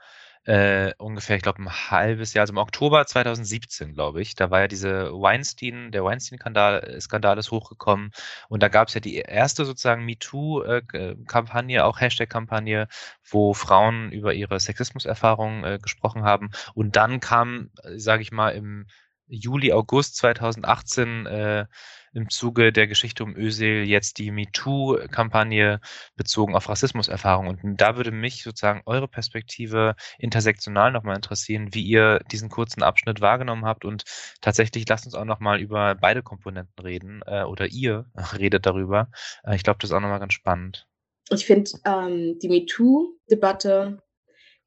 [0.50, 4.34] äh, ungefähr, ich glaube, ein halbes Jahr, also im Oktober 2017, glaube ich.
[4.34, 8.10] Da war ja diese Weinstein, der Weinstein-Skandal Skandal ist hochgekommen
[8.50, 12.88] und da gab es ja die erste sozusagen MeToo-Kampagne, auch Hashtag-Kampagne,
[13.30, 16.50] wo Frauen über ihre Sexismuserfahrungen äh, gesprochen haben.
[16.74, 18.88] Und dann kam, sage ich mal, im
[19.28, 21.66] Juli, August 2018 äh,
[22.14, 25.80] im Zuge der Geschichte um Özil jetzt die MeToo-Kampagne
[26.16, 27.60] bezogen auf Rassismuserfahrungen.
[27.62, 33.22] Und da würde mich sozusagen eure Perspektive intersektional nochmal interessieren, wie ihr diesen kurzen Abschnitt
[33.22, 33.86] wahrgenommen habt.
[33.86, 34.04] Und
[34.42, 38.06] tatsächlich lasst uns auch nochmal über beide Komponenten reden äh, oder ihr
[38.38, 39.10] redet darüber.
[39.44, 40.88] Äh, ich glaube, das ist auch nochmal ganz spannend.
[41.32, 44.02] Ich finde ähm, die MeToo-Debatte,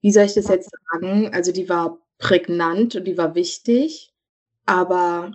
[0.00, 1.33] wie soll ich das jetzt sagen?
[1.35, 4.12] Also die war prägnant und die war wichtig,
[4.64, 5.33] aber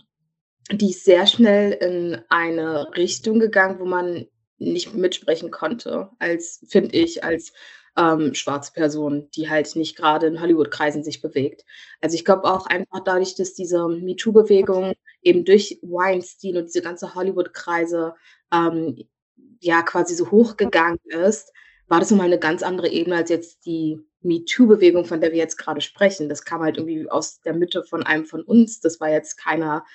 [0.72, 4.28] die ist sehr schnell in eine Richtung gegangen, wo man
[4.58, 7.54] nicht mitsprechen konnte, als, finde ich, als
[7.98, 11.64] ähm, schwarze Person, die halt nicht gerade in Hollywood-Kreisen sich bewegt.
[12.02, 17.16] Also ich glaube auch einfach dadurch, dass diese MeToo-Bewegung eben durch Weinstein und diese ganze
[17.16, 18.14] Hollywood-Kreise
[18.54, 19.04] ähm,
[19.60, 21.52] ja quasi so hochgegangen ist,
[21.88, 25.58] war das nochmal eine ganz andere Ebene als jetzt die MeToo-Bewegung, von der wir jetzt
[25.58, 26.30] gerade sprechen.
[26.30, 28.80] Das kam halt irgendwie aus der Mitte von einem von uns.
[28.80, 29.86] Das war jetzt keiner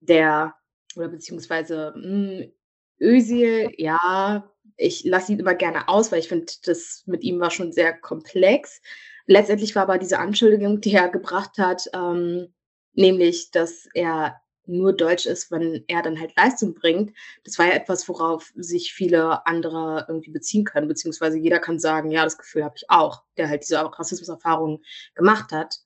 [0.00, 0.54] der
[0.96, 2.52] oder beziehungsweise, hm,
[3.00, 7.50] Özil, ja, ich lasse ihn immer gerne aus, weil ich finde, das mit ihm war
[7.50, 8.80] schon sehr komplex.
[9.26, 12.52] Letztendlich war aber diese Anschuldigung, die er gebracht hat, ähm,
[12.94, 17.12] nämlich, dass er nur deutsch ist, wenn er dann halt Leistung bringt.
[17.44, 22.10] Das war ja etwas, worauf sich viele andere irgendwie beziehen können, beziehungsweise jeder kann sagen,
[22.10, 24.82] ja, das Gefühl habe ich auch, der halt diese Rassismuserfahrung
[25.14, 25.80] gemacht hat.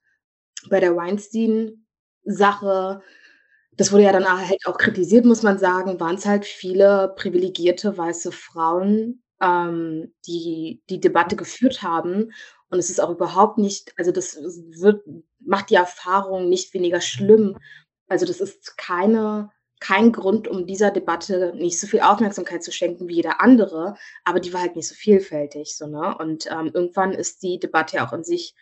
[0.68, 3.02] Bei der Weinstein-Sache
[3.76, 7.96] das wurde ja dann halt auch kritisiert, muss man sagen, waren es halt viele privilegierte
[7.96, 12.32] weiße Frauen, ähm, die die Debatte geführt haben.
[12.70, 15.02] Und es ist auch überhaupt nicht, also das wird,
[15.40, 17.56] macht die Erfahrung nicht weniger schlimm.
[18.08, 23.08] Also das ist keine, kein Grund, um dieser Debatte nicht so viel Aufmerksamkeit zu schenken
[23.08, 25.76] wie jeder andere, aber die war halt nicht so vielfältig.
[25.76, 26.16] So, ne?
[26.18, 28.54] Und ähm, irgendwann ist die Debatte ja auch in sich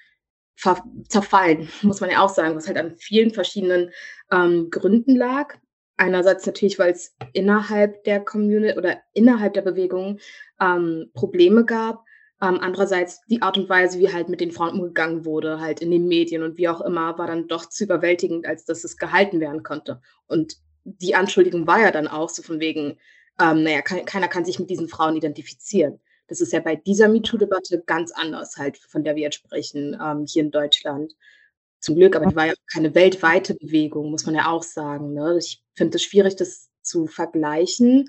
[0.56, 3.90] zerfallen, muss man ja auch sagen, was halt an vielen verschiedenen
[4.30, 5.54] ähm, Gründen lag.
[5.96, 10.18] Einerseits natürlich, weil es innerhalb der Community oder innerhalb der Bewegung
[10.60, 12.04] ähm, Probleme gab.
[12.40, 15.90] Ähm, andererseits die Art und Weise, wie halt mit den Frauen umgegangen wurde, halt in
[15.90, 19.38] den Medien und wie auch immer, war dann doch zu überwältigend, als dass es gehalten
[19.38, 20.00] werden konnte.
[20.26, 22.98] Und die Anschuldigung war ja dann auch so von wegen,
[23.40, 26.00] ähm, naja, keiner kann sich mit diesen Frauen identifizieren.
[26.32, 30.24] Das ist ja bei dieser MeToo-Debatte ganz anders, halt, von der wir jetzt sprechen, ähm,
[30.26, 31.14] hier in Deutschland.
[31.78, 35.12] Zum Glück, aber die war ja keine weltweite Bewegung, muss man ja auch sagen.
[35.12, 35.36] Ne?
[35.38, 38.08] Ich finde es schwierig, das zu vergleichen.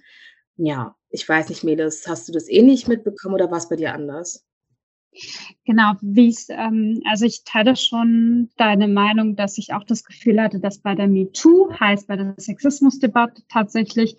[0.56, 3.94] Ja, ich weiß nicht, Melis, hast du das ähnlich mitbekommen oder war es bei dir
[3.94, 4.46] anders?
[5.66, 10.42] Genau, wie es, ähm, also ich teile schon deine Meinung, dass ich auch das Gefühl
[10.42, 14.16] hatte, dass bei der MeToo, heißt bei der Sexismusdebatte tatsächlich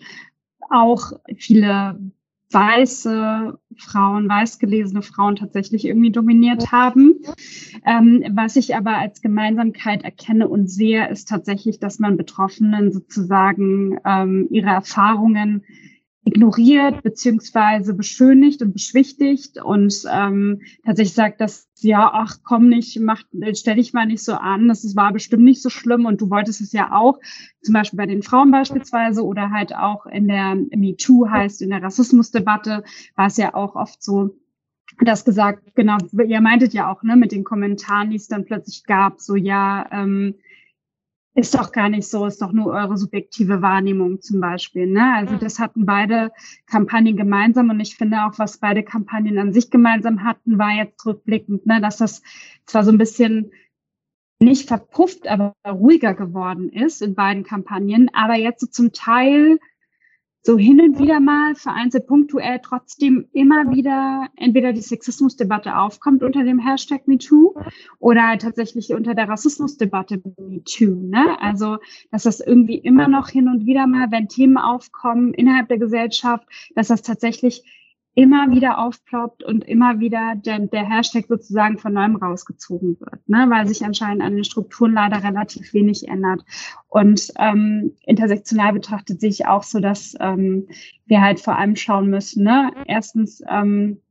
[0.69, 1.97] auch viele
[2.51, 7.15] weiße Frauen, weiß gelesene Frauen tatsächlich irgendwie dominiert haben.
[7.85, 13.99] Ähm, was ich aber als Gemeinsamkeit erkenne und sehe, ist tatsächlich, dass man Betroffenen sozusagen
[14.05, 15.63] ähm, ihre Erfahrungen
[16.25, 23.21] ignoriert beziehungsweise beschönigt und beschwichtigt und ähm, tatsächlich sagt, dass ja, ach komm nicht, mach,
[23.53, 26.61] stell dich mal nicht so an, das war bestimmt nicht so schlimm und du wolltest
[26.61, 27.19] es ja auch,
[27.61, 31.83] zum Beispiel bei den Frauen beispielsweise oder halt auch in der MeToo heißt, in der
[31.83, 32.83] Rassismusdebatte
[33.15, 34.35] war es ja auch oft so,
[35.01, 38.83] das gesagt, genau, ihr meintet ja auch, ne, mit den Kommentaren, die es dann plötzlich
[38.85, 40.35] gab, so ja, ähm,
[41.35, 44.87] ist doch gar nicht so, ist doch nur eure subjektive Wahrnehmung zum Beispiel.
[44.87, 45.13] Ne?
[45.15, 46.31] Also das hatten beide
[46.65, 51.05] Kampagnen gemeinsam und ich finde auch, was beide Kampagnen an sich gemeinsam hatten, war jetzt
[51.05, 52.23] rückblickend, ne, dass das
[52.65, 53.51] zwar so ein bisschen
[54.39, 59.59] nicht verpufft, aber ruhiger geworden ist in beiden Kampagnen, aber jetzt so zum Teil
[60.45, 66.43] so hin und wieder mal vereinzelt punktuell trotzdem immer wieder entweder die Sexismusdebatte aufkommt unter
[66.43, 67.55] dem Hashtag MeToo
[67.97, 71.09] oder tatsächlich unter der Rassismusdebatte MeToo.
[71.09, 71.41] Ne?
[71.41, 71.77] Also,
[72.11, 76.47] dass das irgendwie immer noch hin und wieder mal, wenn Themen aufkommen innerhalb der Gesellschaft,
[76.75, 77.63] dass das tatsächlich
[78.15, 83.45] immer wieder aufploppt und immer wieder der, der Hashtag sozusagen von neuem rausgezogen wird, ne?
[83.49, 86.43] weil sich anscheinend an den Strukturen leider relativ wenig ändert.
[86.87, 90.69] Und ähm, intersektional betrachtet sehe ich auch so, dass ähm,
[91.05, 92.45] wir halt vor allem schauen müssen.
[92.45, 92.71] Ne?
[92.87, 94.01] Erstens, ähm,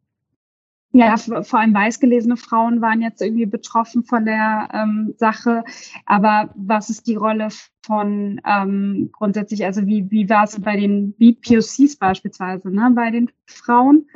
[0.97, 5.65] Ja, vor allem weißgelesene Frauen waren jetzt irgendwie betroffen von der ähm, Sache.
[6.07, 7.49] Aber was ist die Rolle
[7.85, 13.29] von ähm, grundsätzlich, also wie, wie war es bei den BPOCs beispielsweise, ne, bei den
[13.45, 14.09] Frauen?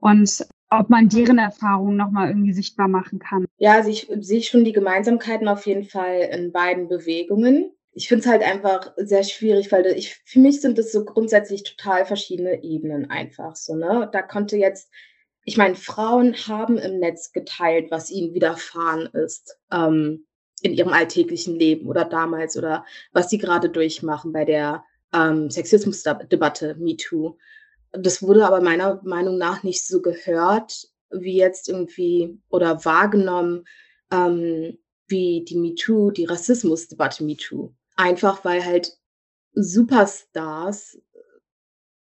[0.00, 3.46] Und ob man deren Erfahrungen nochmal irgendwie sichtbar machen kann.
[3.58, 7.70] Ja, also ich sehe schon die Gemeinsamkeiten auf jeden Fall in beiden Bewegungen.
[7.92, 11.62] Ich finde es halt einfach sehr schwierig, weil ich, für mich sind es so grundsätzlich
[11.62, 14.08] total verschiedene Ebenen einfach so, ne?
[14.12, 14.90] Da konnte jetzt
[15.44, 20.26] ich meine, Frauen haben im Netz geteilt, was ihnen widerfahren ist ähm,
[20.62, 26.76] in ihrem alltäglichen Leben oder damals oder was sie gerade durchmachen bei der ähm, Sexismusdebatte
[26.78, 27.36] MeToo.
[27.92, 33.64] Das wurde aber meiner Meinung nach nicht so gehört, wie jetzt irgendwie oder wahrgenommen,
[34.10, 37.74] ähm, wie die MeToo, die Rassismusdebatte MeToo.
[37.96, 38.96] Einfach weil halt
[39.52, 40.98] Superstars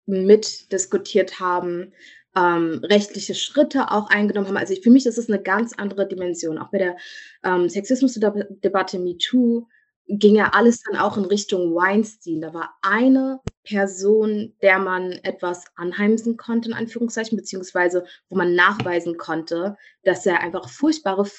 [0.06, 1.94] mitdiskutiert haben,
[2.36, 4.58] ähm, rechtliche Schritte auch eingenommen haben.
[4.58, 6.58] Also ich, für mich ist es eine ganz andere Dimension.
[6.58, 6.98] Auch bei der
[7.44, 9.68] ähm, Sexismusdebatte MeToo
[10.08, 12.42] ging ja alles dann auch in Richtung Weinstein.
[12.42, 19.18] Da war eine Person, der man etwas anheimsen konnte, in Anführungszeichen, beziehungsweise wo man nachweisen
[19.18, 21.30] konnte, dass er einfach furchtbare,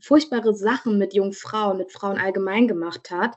[0.00, 3.36] furchtbare Sachen mit jungen Frauen, mit Frauen allgemein gemacht hat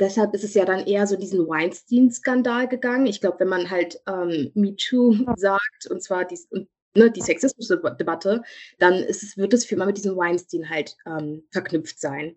[0.00, 3.06] deshalb ist es ja dann eher so diesen Weinstein-Skandal gegangen.
[3.06, 6.38] Ich glaube, wenn man halt ähm, MeToo sagt, und zwar die,
[6.94, 8.42] ne, die Sexismusdebatte,
[8.78, 12.36] dann ist es, wird es für immer mit diesem Weinstein halt ähm, verknüpft sein.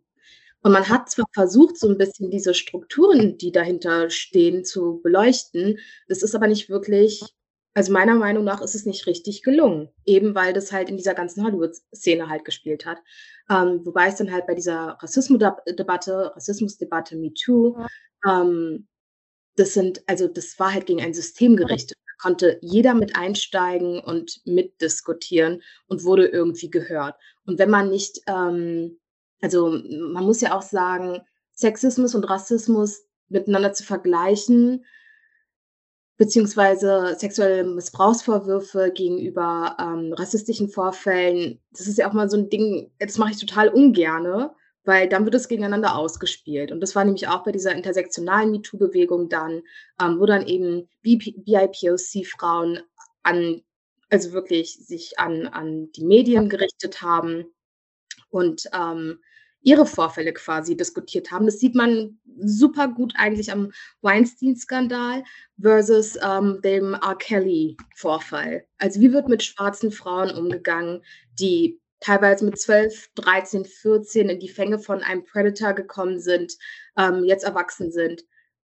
[0.61, 5.77] Und man hat zwar versucht, so ein bisschen diese Strukturen, die dahinter stehen, zu beleuchten.
[6.07, 7.21] Das ist aber nicht wirklich
[7.73, 11.15] also meiner Meinung nach ist es nicht richtig gelungen, eben weil das halt in dieser
[11.15, 12.99] ganzen Hollywood-Szene halt gespielt hat.
[13.49, 17.77] Ähm, wobei es dann halt bei dieser Rassismusdebatte, Rassismusdebatte MeToo,
[18.27, 18.87] ähm,
[19.55, 21.97] das sind, also das war halt gegen ein System gerichtet.
[22.05, 27.15] Da konnte jeder mit einsteigen und mitdiskutieren und wurde irgendwie gehört.
[27.45, 28.99] Und wenn man nicht, ähm,
[29.41, 34.85] also man muss ja auch sagen, Sexismus und Rassismus miteinander zu vergleichen,
[36.17, 41.59] beziehungsweise sexuelle Missbrauchsvorwürfe gegenüber ähm, rassistischen Vorfällen.
[41.71, 45.25] Das ist ja auch mal so ein Ding, das mache ich total ungerne, weil dann
[45.25, 46.71] wird es gegeneinander ausgespielt.
[46.71, 49.63] Und das war nämlich auch bei dieser intersektionalen MeToo-Bewegung dann,
[50.01, 52.79] ähm, wo dann eben BIPOC-Frauen
[53.23, 53.61] an,
[54.09, 57.45] also wirklich sich an, an die Medien gerichtet haben
[58.29, 59.19] und ähm,
[59.63, 61.45] ihre Vorfälle quasi diskutiert haben.
[61.45, 63.71] Das sieht man super gut eigentlich am
[64.01, 65.23] Weinstein-Skandal
[65.59, 67.15] versus ähm, dem R.
[67.17, 68.65] Kelly-Vorfall.
[68.77, 71.01] Also wie wird mit schwarzen Frauen umgegangen,
[71.39, 76.53] die teilweise mit 12, 13, 14 in die Fänge von einem Predator gekommen sind,
[76.97, 78.23] ähm, jetzt erwachsen sind.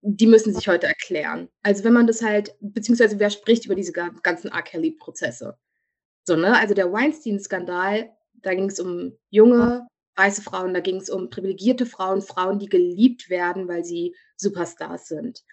[0.02, 1.48] Die müssen sich heute erklären.
[1.62, 4.62] Also wenn man das halt, beziehungsweise wer spricht über diese ganzen R.
[4.62, 5.56] Kelly-Prozesse?
[6.24, 6.58] So, ne?
[6.58, 8.10] Also der Weinstein-Skandal,
[8.42, 12.68] da ging es um junge, weiße Frauen, da ging es um privilegierte Frauen, Frauen, die
[12.68, 15.44] geliebt werden, weil sie Superstars sind.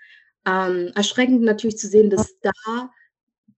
[0.46, 2.89] Ähm, erschreckend natürlich zu sehen, dass da,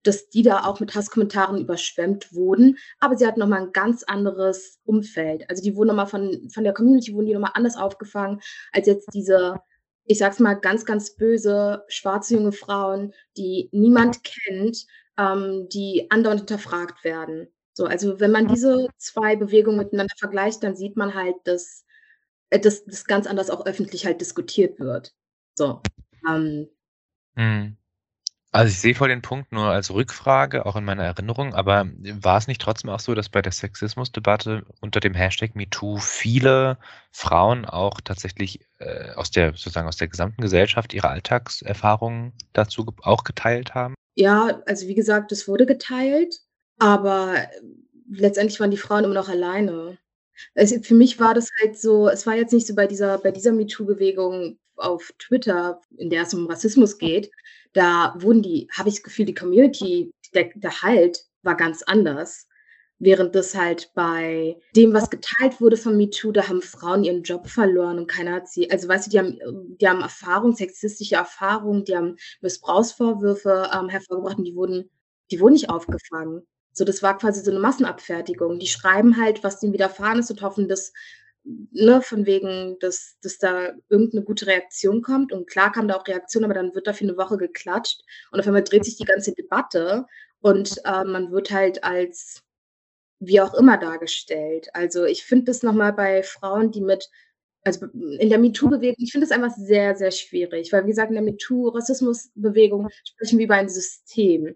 [0.03, 4.79] dass die da auch mit Hasskommentaren überschwemmt wurden, aber sie hatten nochmal ein ganz anderes
[4.85, 5.49] Umfeld.
[5.49, 9.09] Also die wurden nochmal von, von der Community, wurden die nochmal anders aufgefangen, als jetzt
[9.13, 9.59] diese,
[10.05, 14.85] ich sag's mal, ganz, ganz böse, schwarze junge Frauen, die niemand kennt,
[15.17, 17.49] ähm, die andauernd hinterfragt werden.
[17.79, 21.85] So, also wenn man diese zwei Bewegungen miteinander vergleicht, dann sieht man halt, dass,
[22.49, 25.13] äh, dass das ganz anders auch öffentlich halt diskutiert wird.
[25.55, 25.81] So.
[26.29, 26.67] Ähm,
[27.37, 27.77] hm.
[28.51, 31.89] Also ich sehe voll den Punkt nur als Rückfrage, auch in meiner Erinnerung, aber
[32.21, 36.79] war es nicht trotzdem auch so, dass bei der Sexismusdebatte unter dem Hashtag MeToo viele
[37.11, 43.23] Frauen auch tatsächlich äh, aus der sozusagen aus der gesamten Gesellschaft ihre Alltagserfahrungen dazu auch
[43.23, 43.95] geteilt haben?
[44.15, 46.41] Ja, also wie gesagt, es wurde geteilt.
[46.79, 47.47] Aber
[48.09, 49.97] letztendlich waren die Frauen immer noch alleine.
[50.55, 53.31] Also für mich war das halt so, es war jetzt nicht so bei dieser, bei
[53.31, 57.29] dieser MeToo-Bewegung auf Twitter, in der es um Rassismus geht,
[57.73, 62.47] da wurden die, habe ich das Gefühl, die Community, der, der Halt war ganz anders.
[63.01, 67.47] Während das halt bei dem, was geteilt wurde von MeToo, da haben Frauen ihren Job
[67.47, 69.39] verloren und keiner hat sie, also weißt du, die haben,
[69.79, 74.89] die haben Erfahrung, sexistische Erfahrungen, die haben Missbrauchsvorwürfe ähm, hervorgebracht und die wurden,
[75.31, 76.45] die wurden nicht aufgefangen.
[76.71, 78.59] So, das war quasi so eine Massenabfertigung.
[78.59, 80.93] Die schreiben halt, was denen widerfahren ist und hoffen, dass,
[81.43, 85.31] ne, von wegen, dass, dass da irgendeine gute Reaktion kommt.
[85.33, 88.01] Und klar kam da auch Reaktion, aber dann wird dafür eine Woche geklatscht
[88.31, 90.05] und auf einmal dreht sich die ganze Debatte
[90.41, 92.43] und äh, man wird halt als
[93.19, 94.69] wie auch immer dargestellt.
[94.73, 97.09] Also ich finde das nochmal bei Frauen, die mit,
[97.63, 101.15] also in der MeToo-Bewegung, ich finde das einfach sehr, sehr schwierig, weil wie gesagt, in
[101.15, 104.55] der MeToo-Rassismus-Bewegung sprechen wir über ein System.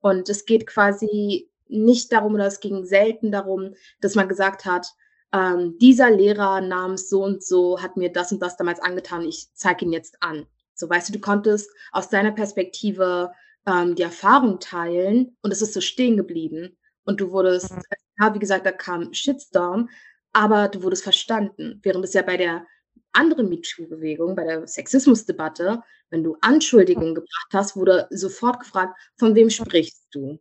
[0.00, 4.86] Und es geht quasi nicht darum oder es ging selten darum, dass man gesagt hat,
[5.32, 9.48] ähm, dieser Lehrer namens so und so hat mir das und das damals angetan, ich
[9.54, 10.46] zeige ihn jetzt an.
[10.74, 13.32] So, weißt du, du konntest aus deiner Perspektive
[13.66, 16.76] ähm, die Erfahrung teilen und es ist so stehen geblieben.
[17.04, 17.82] Und du wurdest, mhm.
[18.20, 19.88] ja, wie gesagt, da kam Shitstorm,
[20.32, 21.80] aber du wurdest verstanden.
[21.82, 22.66] Während es ja bei der
[23.12, 29.50] anderen MeToo-Bewegung, bei der Sexismusdebatte, wenn du Anschuldigungen gebracht hast, wurde sofort gefragt, von wem
[29.50, 30.38] sprichst du?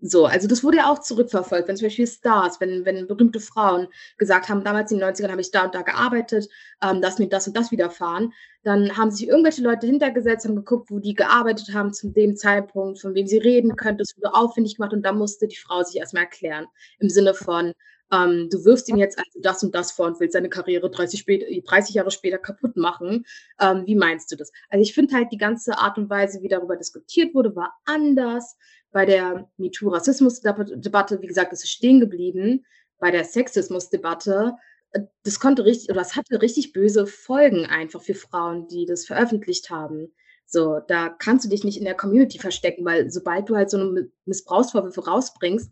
[0.00, 3.88] So, also das wurde ja auch zurückverfolgt, wenn zum Beispiel Stars, wenn, wenn berühmte Frauen
[4.16, 6.48] gesagt haben, damals in den 90ern habe ich da und da gearbeitet,
[6.82, 8.32] ähm, dass mir das und das widerfahren,
[8.62, 13.00] dann haben sich irgendwelche Leute hintergesetzt, haben geguckt, wo die gearbeitet haben zu dem Zeitpunkt,
[13.00, 15.96] von wem sie reden könnte, das wurde aufwendig gemacht und da musste die Frau sich
[15.96, 16.66] erstmal erklären,
[17.00, 17.72] im Sinne von,
[18.12, 21.20] ähm, du wirfst ihm jetzt also das und das vor und willst seine Karriere 30,
[21.20, 23.24] spät, 30 Jahre später kaputt machen.
[23.60, 24.50] Ähm, wie meinst du das?
[24.70, 28.56] Also ich finde halt, die ganze Art und Weise, wie darüber diskutiert wurde, war anders
[28.90, 32.64] bei der MeToo-Rassismus-Debatte, wie gesagt, ist es stehen geblieben.
[32.98, 34.54] Bei der Sexismus-Debatte,
[34.92, 39.06] äh, das konnte richtig, oder das hatte richtig böse Folgen einfach für Frauen, die das
[39.06, 40.12] veröffentlicht haben.
[40.46, 43.78] So, da kannst du dich nicht in der Community verstecken, weil sobald du halt so
[43.78, 45.70] eine Missbrauchsvorwürfe rausbringst,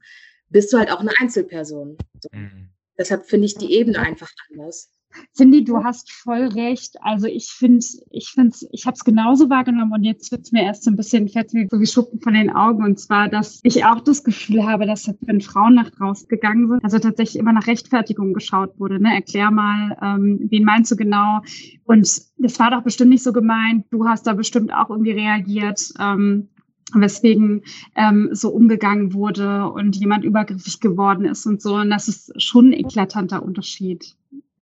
[0.48, 1.96] bist du halt auch eine Einzelperson.
[2.20, 2.28] So.
[2.32, 2.70] Mhm.
[2.98, 4.90] Deshalb finde ich die Ebene einfach anders.
[5.34, 6.96] Cindy, du hast voll recht.
[7.00, 10.62] Also ich finde, ich finde, ich habe es genauso wahrgenommen und jetzt wird es mir
[10.62, 12.84] erst so ein bisschen, fällt mir so wie Schuppen von den Augen.
[12.84, 16.84] Und zwar, dass ich auch das Gefühl habe, dass wenn Frauen nach draußen gegangen sind,
[16.84, 19.00] also tatsächlich immer nach Rechtfertigung geschaut wurde.
[19.00, 19.14] Ne?
[19.14, 21.40] Erklär mal, ähm, wen meinst du genau?
[21.84, 23.86] Und das war doch bestimmt nicht so gemeint.
[23.90, 25.92] Du hast da bestimmt auch irgendwie reagiert.
[25.98, 26.48] Ähm,
[26.94, 27.64] weswegen
[27.96, 31.74] ähm, so umgegangen wurde und jemand übergriffig geworden ist und so.
[31.74, 34.14] Und das ist schon ein eklatanter Unterschied.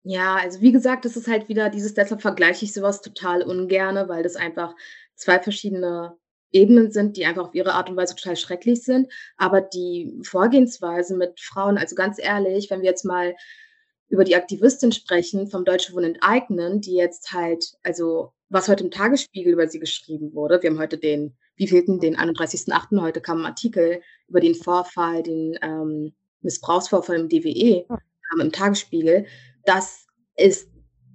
[0.03, 4.07] Ja, also wie gesagt, das ist halt wieder dieses, deshalb vergleiche ich sowas total ungerne,
[4.09, 4.75] weil das einfach
[5.15, 6.15] zwei verschiedene
[6.51, 9.11] Ebenen sind, die einfach auf ihre Art und Weise total schrecklich sind.
[9.37, 13.35] Aber die Vorgehensweise mit Frauen, also ganz ehrlich, wenn wir jetzt mal
[14.09, 18.91] über die Aktivistin sprechen vom Deutsche Wohnen enteignen, die jetzt halt, also was heute im
[18.91, 23.41] Tagesspiegel über sie geschrieben wurde, wir haben heute den, wie vielten, den 31.8., heute kam
[23.41, 29.27] ein Artikel über den Vorfall, den ähm, Missbrauchsvorfall im DWE, kam im Tagesspiegel,
[29.63, 30.67] das ist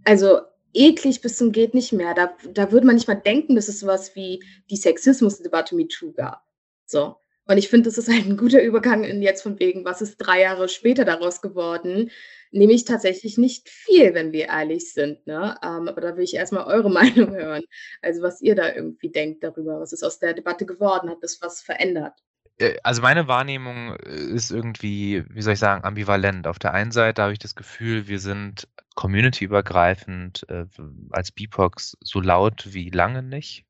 [0.04, 0.38] also
[0.72, 2.14] eklig bis zum geht nicht mehr.
[2.14, 6.44] Da, da würde man nicht mal denken, dass es sowas wie die Sexismusdebatte MeToo gab.
[6.84, 7.16] So.
[7.46, 10.16] Und ich finde, das ist halt ein guter Übergang in jetzt von wegen, was ist
[10.18, 12.10] drei Jahre später daraus geworden?
[12.50, 15.26] Nämlich tatsächlich nicht viel, wenn wir ehrlich sind.
[15.26, 15.56] Ne?
[15.62, 17.62] Ähm, aber da will ich erstmal eure Meinung hören.
[18.02, 21.40] Also was ihr da irgendwie denkt darüber, was ist aus der Debatte geworden, hat das
[21.40, 22.14] was verändert?
[22.58, 26.46] Äh, also meine Wahrnehmung äh, ist irgendwie, wie soll ich sagen, ambivalent.
[26.46, 30.64] Auf der einen Seite habe ich das Gefühl, wir sind communityübergreifend äh,
[31.10, 33.65] als BIPOX so laut wie lange nicht.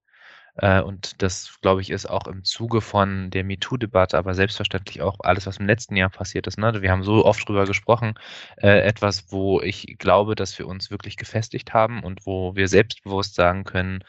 [0.57, 5.19] Äh, und das, glaube ich, ist auch im Zuge von der MeToo-Debatte, aber selbstverständlich auch
[5.21, 6.59] alles, was im letzten Jahr passiert ist.
[6.59, 6.83] Ne?
[6.83, 8.15] Wir haben so oft drüber gesprochen,
[8.57, 13.35] äh, etwas, wo ich glaube, dass wir uns wirklich gefestigt haben und wo wir selbstbewusst
[13.35, 14.05] sagen können,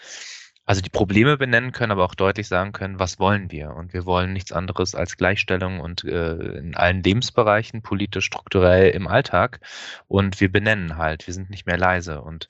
[0.67, 3.73] also die Probleme benennen können, aber auch deutlich sagen können, was wollen wir?
[3.73, 9.07] Und wir wollen nichts anderes als Gleichstellung und äh, in allen Lebensbereichen, politisch, strukturell im
[9.07, 9.61] Alltag.
[10.09, 12.21] Und wir benennen halt, wir sind nicht mehr leise.
[12.21, 12.49] Und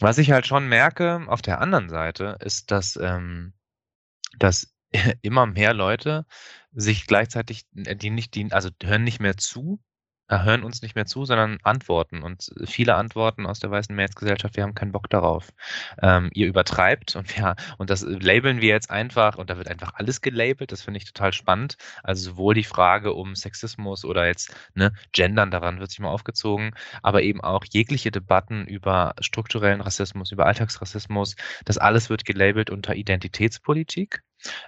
[0.00, 3.54] was ich halt schon merke auf der anderen Seite, ist, dass, ähm,
[4.38, 4.74] dass
[5.22, 6.26] immer mehr Leute
[6.72, 9.80] sich gleichzeitig, die nicht, die, also hören nicht mehr zu,
[10.30, 12.22] hören uns nicht mehr zu, sondern antworten.
[12.22, 15.48] Und viele antworten aus der weißen Mehrheitsgesellschaft, wir haben keinen Bock darauf.
[16.00, 19.94] Ähm, ihr übertreibt und ja, und das labeln wir jetzt einfach und da wird einfach
[19.94, 20.72] alles gelabelt.
[20.72, 21.76] Das finde ich total spannend.
[22.02, 26.72] Also sowohl die Frage um Sexismus oder jetzt ne, Gendern, daran wird sich mal aufgezogen,
[27.02, 32.94] aber eben auch jegliche Debatten über strukturellen Rassismus, über Alltagsrassismus, das alles wird gelabelt unter
[32.94, 34.22] Identitätspolitik.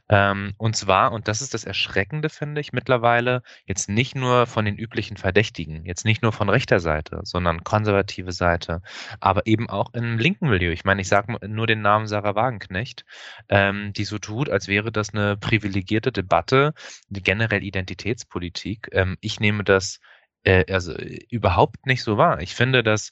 [0.09, 4.65] Ähm, und zwar, und das ist das Erschreckende, finde ich, mittlerweile, jetzt nicht nur von
[4.65, 8.83] den üblichen Verdächtigen, jetzt nicht nur von rechter Seite, sondern konservative Seite,
[9.21, 10.73] aber eben auch im linken Milieu.
[10.73, 13.05] Ich meine, ich sage nur den Namen Sarah Wagenknecht,
[13.49, 16.75] ähm, die so tut, als wäre das eine privilegierte Debatte,
[17.11, 18.89] generell Identitätspolitik.
[18.93, 20.01] Ähm, ich nehme das
[20.45, 20.95] äh, also
[21.31, 22.41] überhaupt nicht so wahr.
[22.41, 23.11] Ich finde, dass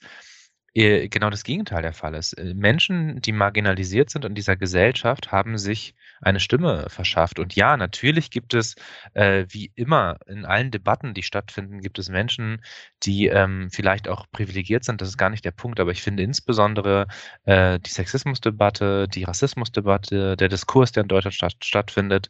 [0.74, 2.34] genau das Gegenteil der Fall ist.
[2.34, 7.38] Äh, Menschen, die marginalisiert sind in dieser Gesellschaft, haben sich eine Stimme verschafft.
[7.38, 8.76] Und ja, natürlich gibt es,
[9.14, 12.62] äh, wie immer in allen Debatten, die stattfinden, gibt es Menschen,
[13.02, 15.00] die ähm, vielleicht auch privilegiert sind.
[15.00, 15.80] Das ist gar nicht der Punkt.
[15.80, 17.06] Aber ich finde insbesondere
[17.44, 22.28] äh, die Sexismusdebatte, die Rassismusdebatte, der Diskurs, der in Deutschland statt, stattfindet,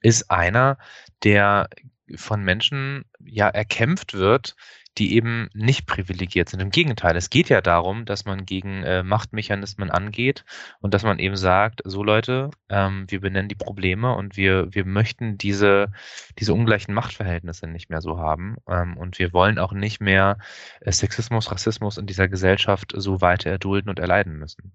[0.00, 0.78] ist einer,
[1.24, 1.68] der
[2.16, 4.56] von Menschen ja erkämpft wird,
[4.98, 6.60] die eben nicht privilegiert sind.
[6.60, 10.44] Im Gegenteil, es geht ja darum, dass man gegen äh, Machtmechanismen angeht
[10.80, 14.84] und dass man eben sagt, so Leute, ähm, wir benennen die Probleme und wir, wir
[14.84, 15.92] möchten diese,
[16.38, 18.56] diese ungleichen Machtverhältnisse nicht mehr so haben.
[18.68, 20.38] Ähm, und wir wollen auch nicht mehr
[20.80, 24.72] äh, Sexismus, Rassismus in dieser Gesellschaft so weiter erdulden und erleiden müssen.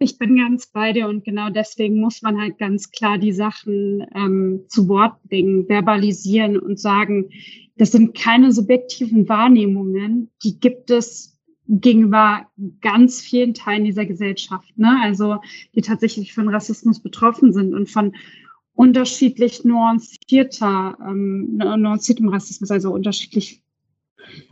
[0.00, 4.06] Ich bin ganz bei dir und genau deswegen muss man halt ganz klar die Sachen
[4.14, 7.30] ähm, zu Wort bringen, verbalisieren und sagen,
[7.76, 11.36] das sind keine subjektiven Wahrnehmungen, die gibt es
[11.66, 12.46] gegenüber
[12.80, 14.98] ganz vielen Teilen dieser Gesellschaft, ne?
[15.02, 15.38] also
[15.74, 18.14] die tatsächlich von Rassismus betroffen sind und von
[18.74, 23.62] unterschiedlich nuancierter, ähm, nuanciertem Rassismus, also unterschiedlich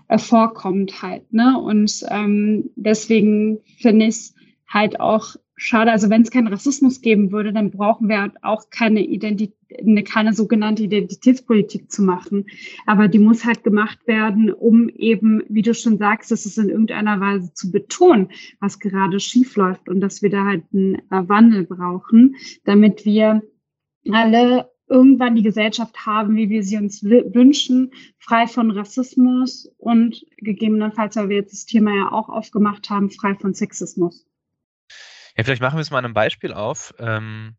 [0.08, 1.32] äh, vorkommend halt.
[1.32, 1.56] Ne?
[1.58, 4.32] Und ähm, deswegen finde ich
[4.68, 5.90] halt auch schade.
[5.90, 10.04] Also wenn es keinen Rassismus geben würde, dann brauchen wir halt auch keine Identität, eine,
[10.04, 12.46] keine sogenannte Identitätspolitik zu machen.
[12.86, 16.68] Aber die muss halt gemacht werden, um eben, wie du schon sagst, dass es in
[16.68, 18.28] irgendeiner Weise zu betonen,
[18.60, 23.42] was gerade schief läuft und dass wir da halt einen äh, Wandel brauchen, damit wir
[24.12, 31.16] alle irgendwann die Gesellschaft haben, wie wir sie uns wünschen, frei von Rassismus und gegebenenfalls,
[31.16, 34.26] weil wir jetzt das Thema ja auch aufgemacht haben, frei von Sexismus.
[35.36, 36.94] Ja, vielleicht machen wir es mal an einem Beispiel auf.
[36.98, 37.56] Ähm,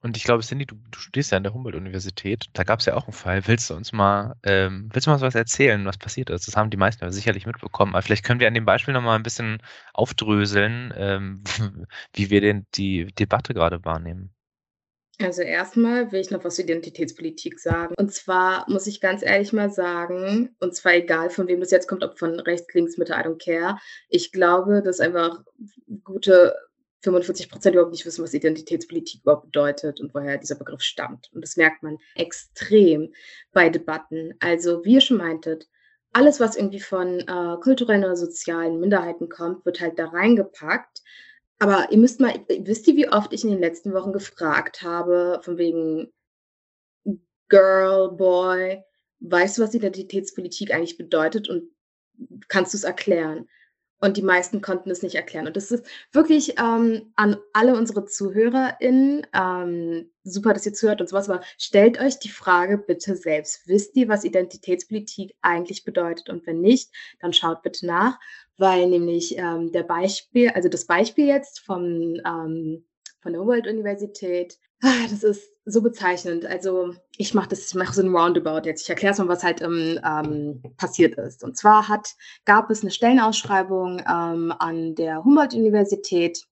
[0.00, 2.46] und ich glaube, Cindy, du, du studierst ja an der Humboldt-Universität.
[2.52, 3.46] Da gab es ja auch einen Fall.
[3.48, 6.46] Willst du uns mal, ähm, willst du mal was erzählen, was passiert ist?
[6.46, 7.94] Das haben die meisten ja sicherlich mitbekommen.
[7.94, 9.60] Aber vielleicht können wir an dem Beispiel nochmal ein bisschen
[9.92, 11.42] aufdröseln, ähm,
[12.14, 14.32] wie wir denn die Debatte gerade wahrnehmen.
[15.20, 17.92] Also erstmal will ich noch was zur Identitätspolitik sagen.
[17.98, 21.88] Und zwar muss ich ganz ehrlich mal sagen, und zwar egal von wem das jetzt
[21.88, 23.78] kommt, ob von rechts, links, Mitte, I don't care.
[24.08, 25.42] Ich glaube, dass einfach
[26.04, 26.54] gute
[27.02, 31.30] 45 Prozent überhaupt nicht wissen, was Identitätspolitik überhaupt bedeutet und woher dieser Begriff stammt.
[31.32, 33.12] Und das merkt man extrem
[33.52, 34.34] bei Debatten.
[34.40, 35.68] Also, wie ihr schon meintet,
[36.12, 41.02] alles, was irgendwie von äh, kulturellen oder sozialen Minderheiten kommt, wird halt da reingepackt.
[41.60, 45.40] Aber ihr müsst mal, wisst ihr, wie oft ich in den letzten Wochen gefragt habe,
[45.42, 46.12] von wegen
[47.48, 48.82] Girl, Boy,
[49.20, 51.70] weißt du, was Identitätspolitik eigentlich bedeutet und
[52.48, 53.48] kannst du es erklären?
[54.00, 55.46] Und die meisten konnten es nicht erklären.
[55.46, 61.08] Und das ist wirklich ähm, an alle unsere ZuhörerInnen, ähm, super, dass ihr zuhört und
[61.08, 63.66] sowas, aber stellt euch die Frage bitte selbst.
[63.66, 66.30] Wisst ihr, was Identitätspolitik eigentlich bedeutet?
[66.30, 66.90] Und wenn nicht,
[67.20, 68.18] dann schaut bitte nach,
[68.56, 72.84] weil nämlich ähm, der Beispiel, also das Beispiel jetzt vom, ähm,
[73.20, 76.46] von der Humboldt-Universität Ah, das ist so bezeichnend.
[76.46, 78.82] Also ich mache das, ich mache so ein Roundabout jetzt.
[78.82, 81.44] Ich erkläre es mal, was halt ähm, ähm, passiert ist.
[81.44, 82.14] Und zwar hat,
[82.44, 86.46] gab es eine Stellenausschreibung ähm, an der Humboldt-Universität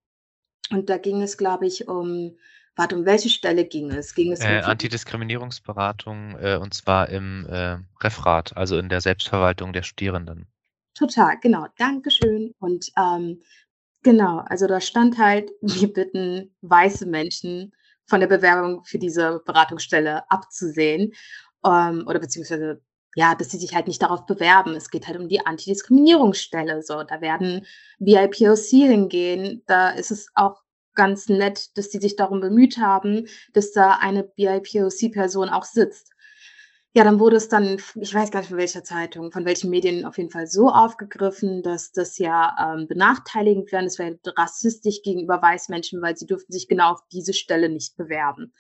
[0.71, 2.37] und da ging es, glaube ich, um,
[2.75, 4.15] warte, um welche Stelle ging es?
[4.15, 9.83] Ging es äh, Antidiskriminierungsberatung äh, und zwar im äh, Referat, also in der Selbstverwaltung der
[9.83, 10.47] Studierenden.
[10.95, 11.67] Total, genau.
[11.79, 12.53] Dankeschön.
[12.59, 13.43] Und ähm,
[14.03, 17.73] genau, also da stand halt, wir bitten weiße Menschen,
[18.07, 21.13] von der Bewerbung für diese Beratungsstelle abzusehen
[21.65, 22.81] ähm, oder beziehungsweise
[23.17, 24.75] ja, dass sie sich halt nicht darauf bewerben.
[24.75, 26.83] Es geht halt um die Antidiskriminierungsstelle.
[26.83, 27.65] So, da werden
[27.99, 29.63] BIPOC hingehen.
[29.67, 30.63] Da ist es auch
[30.95, 36.13] ganz nett, dass sie sich darum bemüht haben, dass da eine BIPOC-Person auch sitzt.
[36.97, 40.07] Ja, dann wurde es dann, ich weiß gar nicht von welcher Zeitung, von welchen Medien
[40.07, 43.85] auf jeden Fall so aufgegriffen, dass das ja ähm, benachteiligend wäre.
[43.85, 48.55] Es wäre rassistisch gegenüber Weißmenschen, weil sie dürften sich genau auf diese Stelle nicht bewerben.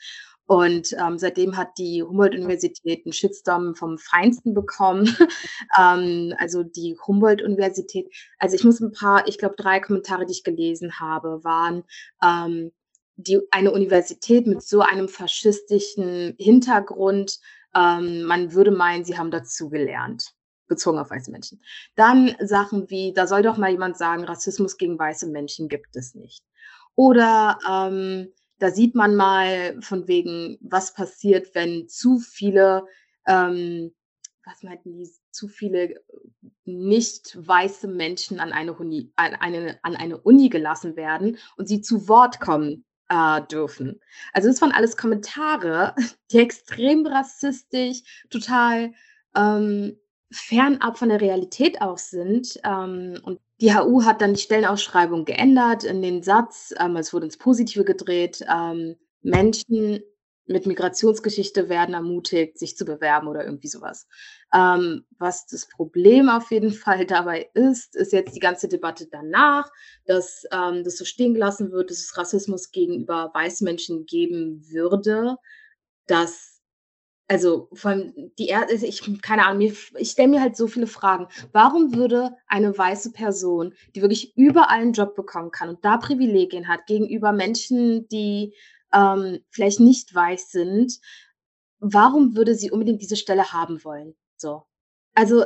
[0.45, 5.07] Und ähm, seitdem hat die Humboldt-Universität einen Shitstorm vom Feinsten bekommen.
[5.80, 10.45] ähm, also die Humboldt-Universität, also ich muss ein paar, ich glaube drei Kommentare, die ich
[10.45, 11.84] gelesen habe, waren,
[12.22, 12.70] ähm,
[13.16, 17.39] die, eine Universität mit so einem faschistischen Hintergrund
[17.76, 20.32] ähm, man würde meinen, sie haben dazugelernt,
[20.66, 21.60] bezogen auf weiße Menschen.
[21.94, 26.14] Dann Sachen wie, da soll doch mal jemand sagen, Rassismus gegen weiße Menschen gibt es
[26.14, 26.42] nicht.
[26.94, 32.84] Oder ähm, da sieht man mal von wegen, was passiert, wenn zu viele,
[33.26, 33.94] ähm,
[34.44, 36.00] was meinten die, zu viele
[36.64, 41.82] nicht weiße Menschen an eine, Uni, an, eine, an eine Uni gelassen werden und sie
[41.82, 44.00] zu Wort kommen äh, dürfen.
[44.32, 45.94] Also das waren alles Kommentare,
[46.30, 48.92] die extrem rassistisch, total
[49.36, 49.98] ähm,
[50.30, 52.59] fernab von der Realität auch sind.
[52.64, 57.26] Ähm, und die HU hat dann die Stellenausschreibung geändert in den Satz, ähm, es wurde
[57.26, 60.00] ins Positive gedreht, ähm, Menschen
[60.47, 64.07] mit Migrationsgeschichte werden ermutigt, sich zu bewerben oder irgendwie sowas.
[64.55, 69.70] Ähm, was das Problem auf jeden Fall dabei ist, ist jetzt die ganze Debatte danach,
[70.05, 75.36] dass ähm, das so stehen gelassen wird, dass es Rassismus gegenüber Weißmenschen geben würde,
[76.07, 76.61] dass
[77.28, 79.62] Also von die er also ich keine Ahnung,
[79.99, 81.26] ich stelle mir halt so viele Fragen.
[81.53, 86.68] Warum würde eine weiße Person, die wirklich überall einen Job bekommen kann und da Privilegien
[86.68, 88.55] hat gegenüber Menschen, die
[88.97, 90.99] ähm, vielleicht nicht weiß sind,
[91.78, 94.16] warum würde sie unbedingt diese Stelle haben wollen?
[94.36, 94.62] So.
[95.14, 95.44] Also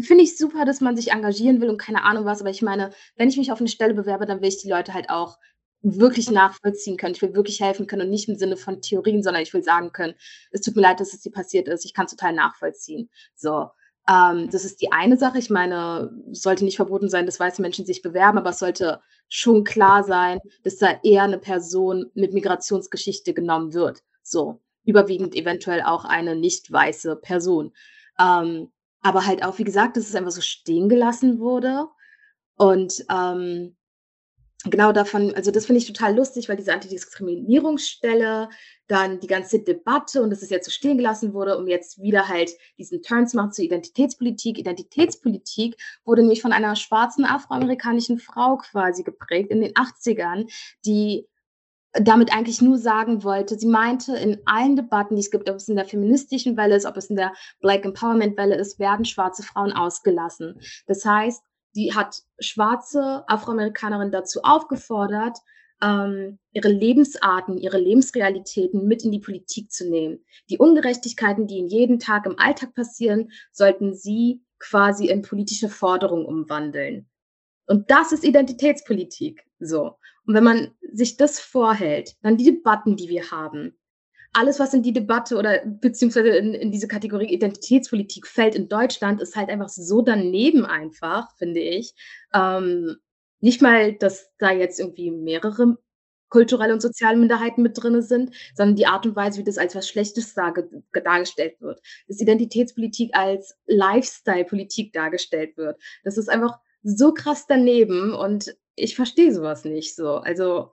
[0.00, 2.90] finde ich super, dass man sich engagieren will und keine Ahnung was, aber ich meine,
[3.16, 5.38] wenn ich mich auf eine Stelle bewerbe, dann will ich die Leute halt auch
[5.82, 7.14] wirklich nachvollziehen können.
[7.14, 9.92] Ich will wirklich helfen können und nicht im Sinne von Theorien, sondern ich will sagen
[9.92, 10.14] können,
[10.52, 11.84] es tut mir leid, dass es dir passiert ist.
[11.84, 13.10] Ich kann es total nachvollziehen.
[13.34, 13.68] So.
[14.08, 15.38] Ähm, das ist die eine Sache.
[15.38, 19.00] Ich meine, es sollte nicht verboten sein, dass weiße Menschen sich bewerben, aber es sollte
[19.28, 24.02] schon klar sein, dass da eher eine Person mit Migrationsgeschichte genommen wird.
[24.22, 24.60] So.
[24.84, 27.72] Überwiegend eventuell auch eine nicht weiße Person.
[28.18, 31.86] Ähm, aber halt auch, wie gesagt, dass es einfach so stehen gelassen wurde.
[32.56, 33.76] Und ähm,
[34.64, 38.48] genau davon, also das finde ich total lustig, weil diese Antidiskriminierungsstelle,
[38.88, 42.28] dann die ganze Debatte und dass es jetzt so stehen gelassen wurde, um jetzt wieder
[42.28, 44.58] halt diesen Turn zu machen zur Identitätspolitik.
[44.58, 50.50] Identitätspolitik wurde nämlich von einer schwarzen afroamerikanischen Frau quasi geprägt in den 80ern,
[50.84, 51.26] die
[51.94, 55.68] damit eigentlich nur sagen wollte, sie meinte, in allen Debatten, die es gibt, ob es
[55.68, 59.42] in der feministischen Welle ist, ob es in der Black Empowerment Welle ist, werden schwarze
[59.42, 60.58] Frauen ausgelassen.
[60.86, 61.42] Das heißt,
[61.74, 65.38] die hat schwarze Afroamerikanerinnen dazu aufgefordert,
[65.82, 70.24] ähm, ihre Lebensarten, ihre Lebensrealitäten mit in die Politik zu nehmen.
[70.48, 76.24] Die Ungerechtigkeiten, die ihnen jeden Tag im Alltag passieren, sollten sie quasi in politische Forderungen
[76.24, 77.08] umwandeln.
[77.66, 79.44] Und das ist Identitätspolitik.
[79.58, 79.98] So.
[80.26, 83.76] Und wenn man sich das vorhält, dann die Debatten, die wir haben,
[84.32, 89.20] alles, was in die Debatte oder beziehungsweise in, in diese Kategorie Identitätspolitik fällt in Deutschland,
[89.20, 91.94] ist halt einfach so daneben einfach, finde ich.
[92.34, 92.96] Ähm,
[93.40, 95.76] nicht mal, dass da jetzt irgendwie mehrere
[96.32, 99.74] kulturelle und soziale Minderheiten mit drin sind, sondern die Art und Weise, wie das als
[99.74, 100.54] was Schlechtes dar
[101.04, 101.80] dargestellt wird.
[102.08, 105.78] Dass Identitätspolitik als Lifestyle-Politik dargestellt wird.
[106.04, 110.16] Das ist einfach so krass daneben und ich verstehe sowas nicht so.
[110.16, 110.72] Also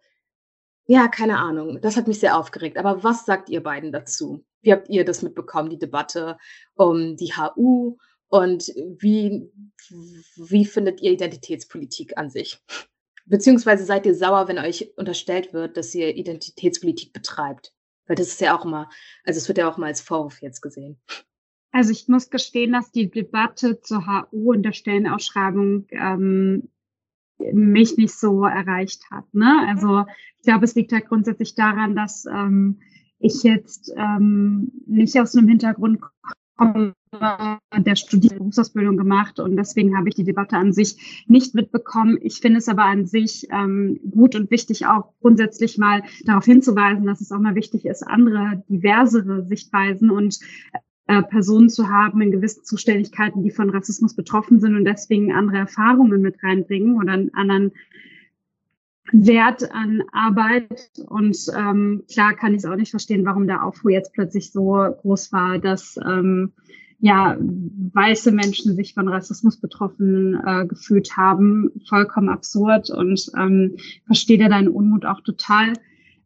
[0.89, 1.79] ja, keine Ahnung.
[1.81, 2.75] Das hat mich sehr aufgeregt.
[2.75, 4.43] Aber was sagt ihr beiden dazu?
[4.63, 6.39] Wie habt ihr das mitbekommen, die Debatte
[6.73, 7.97] um die HU?
[8.27, 9.51] Und wie,
[10.35, 12.59] wie findet ihr Identitätspolitik an sich?
[13.27, 17.71] Beziehungsweise seid ihr sauer, wenn euch unterstellt wird, dass ihr Identitätspolitik betreibt?
[18.07, 18.89] Weil das ist ja auch immer,
[19.23, 20.99] also es wird ja auch mal als Vorwurf jetzt gesehen.
[21.71, 26.71] Also ich muss gestehen, dass die Debatte zur HU und der Stellenausschreibung ähm,
[27.53, 29.25] mich nicht so erreicht hat.
[29.33, 29.65] Ne?
[29.67, 30.05] Also
[30.37, 32.79] ich glaube, es liegt halt grundsätzlich daran, dass ähm,
[33.19, 35.99] ich jetzt ähm, nicht aus einem Hintergrund
[36.55, 42.17] komme, der studiert Berufsausbildung gemacht und deswegen habe ich die Debatte an sich nicht mitbekommen.
[42.21, 47.05] Ich finde es aber an sich ähm, gut und wichtig, auch grundsätzlich mal darauf hinzuweisen,
[47.05, 50.39] dass es auch mal wichtig ist, andere diversere Sichtweisen und
[51.09, 55.57] äh, Personen zu haben in gewissen Zuständigkeiten, die von Rassismus betroffen sind und deswegen andere
[55.57, 57.71] Erfahrungen mit reinbringen oder einen anderen
[59.11, 60.91] Wert an Arbeit.
[61.07, 64.85] Und ähm, klar kann ich es auch nicht verstehen, warum der Aufruhr jetzt plötzlich so
[65.01, 66.53] groß war, dass ähm,
[66.99, 71.71] ja weiße Menschen sich von Rassismus betroffen äh, gefühlt haben.
[71.89, 75.73] Vollkommen absurd und ähm, verstehe da deinen Unmut auch total.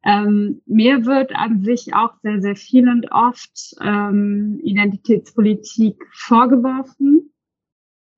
[0.06, 7.34] Ähm, mir wird an sich auch sehr, sehr viel und oft ähm, Identitätspolitik vorgeworfen,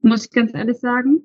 [0.02, 1.22] muss ich ganz ehrlich sagen.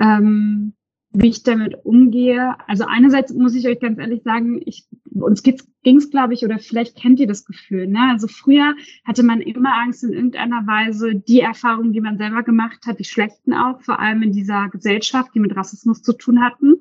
[0.00, 0.74] Ähm,
[1.10, 2.54] wie ich damit umgehe.
[2.66, 6.58] Also einerseits muss ich euch ganz ehrlich sagen, ich, uns ging es, glaube ich, oder
[6.58, 7.86] vielleicht kennt ihr das Gefühl.
[7.86, 8.10] Ne?
[8.10, 12.86] Also früher hatte man immer Angst in irgendeiner Weise, die Erfahrungen, die man selber gemacht
[12.86, 16.74] hat, die schlechten auch, vor allem in dieser Gesellschaft, die mit Rassismus zu tun hatten,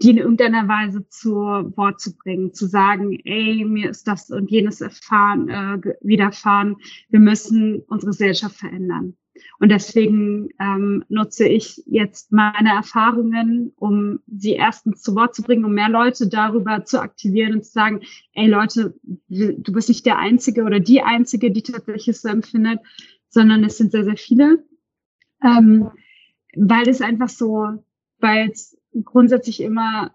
[0.00, 4.50] die in irgendeiner Weise zu Wort zu bringen, zu sagen, ey, mir ist das und
[4.50, 6.76] jenes erfahren, äh, widerfahren,
[7.08, 9.16] wir müssen unsere Gesellschaft verändern.
[9.58, 15.64] Und deswegen ähm, nutze ich jetzt meine Erfahrungen, um sie erstens zu Wort zu bringen,
[15.64, 18.00] um mehr Leute darüber zu aktivieren und zu sagen,
[18.32, 18.94] ey Leute,
[19.28, 22.80] du bist nicht der Einzige oder die Einzige, die tatsächlich so empfindet,
[23.28, 24.64] sondern es sind sehr, sehr viele.
[25.42, 25.90] Ähm,
[26.56, 27.84] weil es einfach so,
[28.18, 30.14] weil es grundsätzlich immer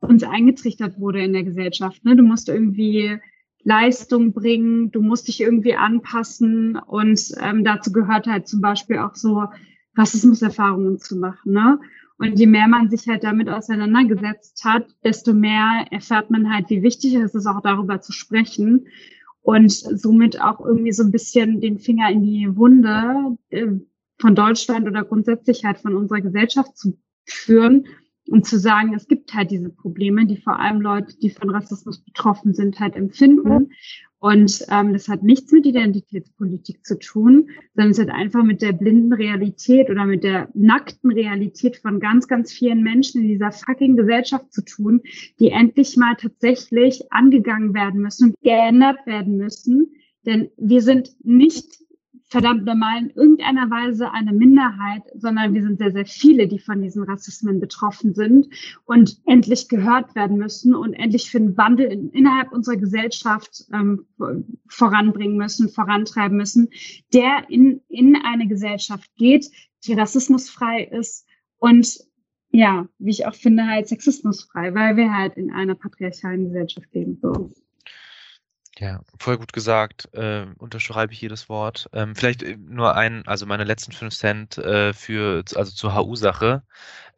[0.00, 2.04] uns eingetrichtert wurde in der Gesellschaft.
[2.04, 2.16] Ne?
[2.16, 3.18] Du musst irgendwie
[3.62, 9.14] Leistung bringen, du musst dich irgendwie anpassen und ähm, dazu gehört halt zum Beispiel auch
[9.14, 9.44] so
[9.96, 11.52] Rassismuserfahrungen zu machen.
[11.52, 11.78] Ne?
[12.18, 16.82] Und je mehr man sich halt damit auseinandergesetzt hat, desto mehr erfährt man halt, wie
[16.82, 18.86] wichtig es ist, auch darüber zu sprechen
[19.42, 23.66] und somit auch irgendwie so ein bisschen den Finger in die Wunde äh,
[24.18, 27.86] von Deutschland oder grundsätzlich halt von unserer Gesellschaft zu führen
[28.30, 31.98] und zu sagen, es gibt halt diese Probleme, die vor allem Leute, die von Rassismus
[31.98, 33.72] betroffen sind, halt empfinden.
[34.20, 38.72] Und ähm, das hat nichts mit Identitätspolitik zu tun, sondern es hat einfach mit der
[38.72, 43.96] blinden Realität oder mit der nackten Realität von ganz, ganz vielen Menschen in dieser fucking
[43.96, 45.00] Gesellschaft zu tun,
[45.40, 49.90] die endlich mal tatsächlich angegangen werden müssen und geändert werden müssen.
[50.24, 51.80] Denn wir sind nicht
[52.30, 56.80] verdammt normal in irgendeiner Weise eine Minderheit, sondern wir sind sehr, sehr viele, die von
[56.80, 58.48] diesen Rassismen betroffen sind
[58.84, 64.06] und endlich gehört werden müssen und endlich für einen Wandel in, innerhalb unserer Gesellschaft ähm,
[64.68, 66.68] voranbringen müssen, vorantreiben müssen,
[67.12, 69.50] der in, in eine Gesellschaft geht,
[69.84, 71.26] die rassismusfrei ist
[71.58, 71.98] und
[72.52, 77.18] ja, wie ich auch finde, halt sexismusfrei, weil wir halt in einer patriarchalen Gesellschaft leben.
[77.22, 77.50] So.
[78.80, 80.08] Ja, voll gut gesagt.
[80.14, 81.90] Äh, unterschreibe ich jedes Wort.
[81.92, 86.62] Ähm, vielleicht äh, nur ein, also meine letzten fünf Cent äh, für, also zur HU-Sache.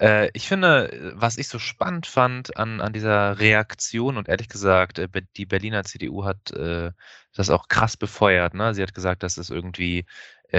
[0.01, 4.99] Äh, ich finde, was ich so spannend fand an, an dieser Reaktion und ehrlich gesagt,
[4.99, 6.91] äh, die Berliner CDU hat äh,
[7.33, 8.55] das auch krass befeuert.
[8.55, 8.75] Ne?
[8.75, 10.05] Sie hat gesagt, dass es irgendwie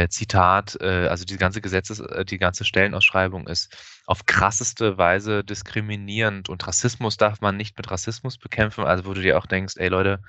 [0.09, 3.77] Zitat, also die ganze Gesetzes, die ganze Stellenausschreibung ist
[4.07, 8.85] auf krasseste Weise diskriminierend und Rassismus darf man nicht mit Rassismus bekämpfen.
[8.85, 10.19] Also wo du dir auch denkst, ey Leute,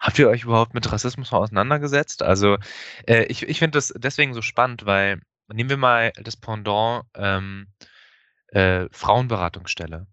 [0.00, 2.22] Habt ihr euch überhaupt mit Rassismus auseinandergesetzt?
[2.22, 2.58] Also
[3.06, 7.68] äh, ich, ich finde das deswegen so spannend, weil nehmen wir mal das Pendant ähm,
[8.48, 10.06] äh, Frauenberatungsstelle.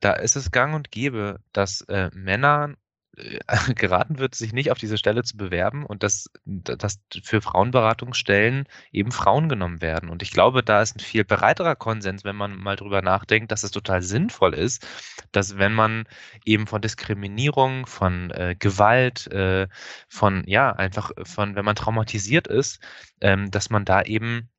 [0.00, 2.74] Da ist es gang und gäbe, dass äh, Männer äh,
[3.74, 9.12] geraten wird, sich nicht auf diese Stelle zu bewerben und dass, dass für Frauenberatungsstellen eben
[9.12, 10.10] Frauen genommen werden.
[10.10, 13.64] Und ich glaube, da ist ein viel breiterer Konsens, wenn man mal drüber nachdenkt, dass
[13.64, 14.86] es total sinnvoll ist,
[15.32, 16.04] dass wenn man
[16.44, 19.68] eben von Diskriminierung, von äh, Gewalt, äh,
[20.08, 22.80] von, ja, einfach von, wenn man traumatisiert ist,
[23.20, 24.50] ähm, dass man da eben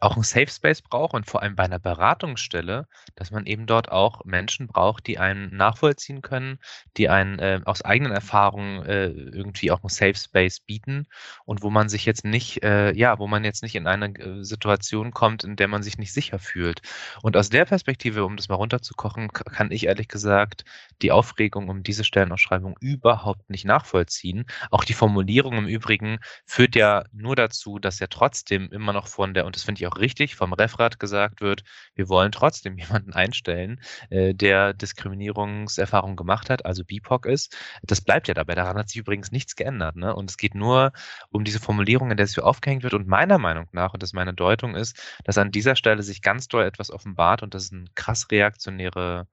[0.00, 2.86] auch ein Safe Space braucht und vor allem bei einer Beratungsstelle,
[3.16, 6.58] dass man eben dort auch Menschen braucht, die einen nachvollziehen können,
[6.96, 11.06] die einen äh, aus eigenen Erfahrungen äh, irgendwie auch ein Safe Space bieten
[11.44, 14.44] und wo man sich jetzt nicht, äh, ja, wo man jetzt nicht in eine äh,
[14.44, 16.80] Situation kommt, in der man sich nicht sicher fühlt.
[17.22, 20.64] Und aus der Perspektive, um das mal runterzukochen, kann ich ehrlich gesagt
[21.02, 24.44] die Aufregung um diese Stellenausschreibung überhaupt nicht nachvollziehen.
[24.70, 29.34] Auch die Formulierung im Übrigen führt ja nur dazu, dass ja trotzdem immer noch von
[29.34, 33.14] der und das finde ich auch richtig, vom Referat gesagt wird, wir wollen trotzdem jemanden
[33.14, 33.80] einstellen,
[34.10, 37.56] äh, der Diskriminierungserfahrung gemacht hat, also BIPOC ist.
[37.82, 38.54] Das bleibt ja dabei.
[38.54, 39.96] Daran hat sich übrigens nichts geändert.
[39.96, 40.14] Ne?
[40.14, 40.92] Und es geht nur
[41.30, 42.92] um diese Formulierung, in der es für aufgehängt wird.
[42.94, 46.46] Und meiner Meinung nach, und das meine Deutung ist, dass an dieser Stelle sich ganz
[46.48, 49.26] doll etwas offenbart und das ist eine krass reaktionäre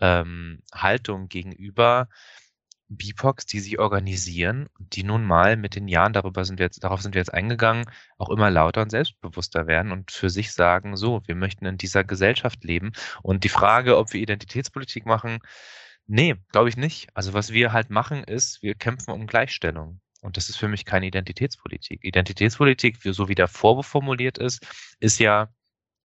[0.00, 2.08] ähm, Haltung gegenüber
[2.88, 7.02] BIPOCs, die sich organisieren die nun mal mit den Jahren, darüber sind wir jetzt, darauf
[7.02, 7.84] sind wir jetzt eingegangen,
[8.16, 12.04] auch immer lauter und selbstbewusster werden und für sich sagen, so, wir möchten in dieser
[12.04, 12.92] Gesellschaft leben.
[13.22, 15.38] Und die Frage, ob wir Identitätspolitik machen,
[16.06, 17.08] nee, glaube ich nicht.
[17.14, 20.00] Also was wir halt machen, ist, wir kämpfen um Gleichstellung.
[20.20, 22.02] Und das ist für mich keine Identitätspolitik.
[22.02, 24.66] Identitätspolitik, so wie der Vorwurf formuliert ist,
[24.98, 25.48] ist ja,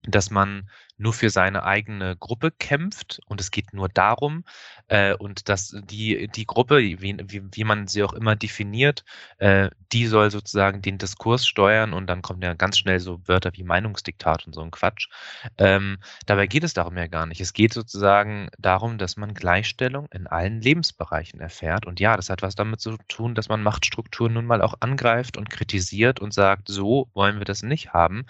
[0.03, 0.69] dass man
[0.99, 4.43] nur für seine eigene Gruppe kämpft und es geht nur darum
[4.89, 9.05] äh, und dass die, die Gruppe, wie, wie, wie man sie auch immer definiert,
[9.37, 13.51] äh, die soll sozusagen den Diskurs steuern und dann kommen ja ganz schnell so Wörter
[13.53, 15.07] wie Meinungsdiktat und so ein Quatsch.
[15.57, 17.39] Ähm, dabei geht es darum ja gar nicht.
[17.41, 22.41] Es geht sozusagen darum, dass man Gleichstellung in allen Lebensbereichen erfährt und ja, das hat
[22.41, 26.67] was damit zu tun, dass man Machtstrukturen nun mal auch angreift und kritisiert und sagt,
[26.67, 28.25] so wollen wir das nicht haben.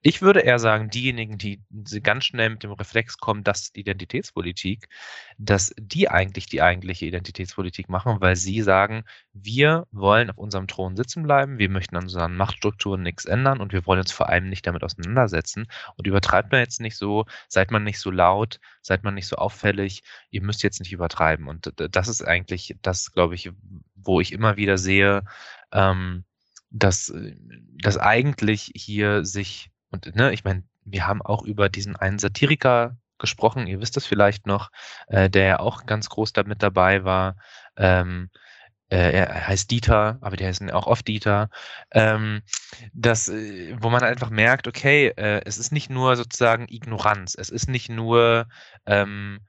[0.00, 1.60] Ich würde eher sagen, diejenigen, die
[2.02, 4.88] ganz ganz schnell mit dem Reflex kommen, dass Identitätspolitik,
[5.36, 9.02] dass die eigentlich die eigentliche Identitätspolitik machen, weil sie sagen,
[9.32, 13.72] wir wollen auf unserem Thron sitzen bleiben, wir möchten an unseren Machtstrukturen nichts ändern und
[13.72, 15.66] wir wollen uns vor allem nicht damit auseinandersetzen.
[15.96, 19.34] Und übertreibt man jetzt nicht so, seid man nicht so laut, seid man nicht so
[19.34, 21.48] auffällig, ihr müsst jetzt nicht übertreiben.
[21.48, 23.50] Und das ist eigentlich das, glaube ich,
[23.96, 25.24] wo ich immer wieder sehe,
[25.72, 26.24] ähm,
[26.70, 27.12] dass,
[27.82, 32.96] dass eigentlich hier sich, und ne, ich meine, wir haben auch über diesen einen Satiriker
[33.18, 34.70] gesprochen, ihr wisst es vielleicht noch,
[35.08, 37.36] äh, der ja auch ganz groß damit dabei war.
[37.76, 38.30] Ähm,
[38.90, 41.48] äh, er heißt Dieter, aber der heißt auch oft Dieter.
[41.90, 42.42] Ähm,
[42.92, 47.50] das, äh, wo man einfach merkt, okay, äh, es ist nicht nur sozusagen Ignoranz, es
[47.50, 48.46] ist nicht nur
[48.86, 49.40] ähm,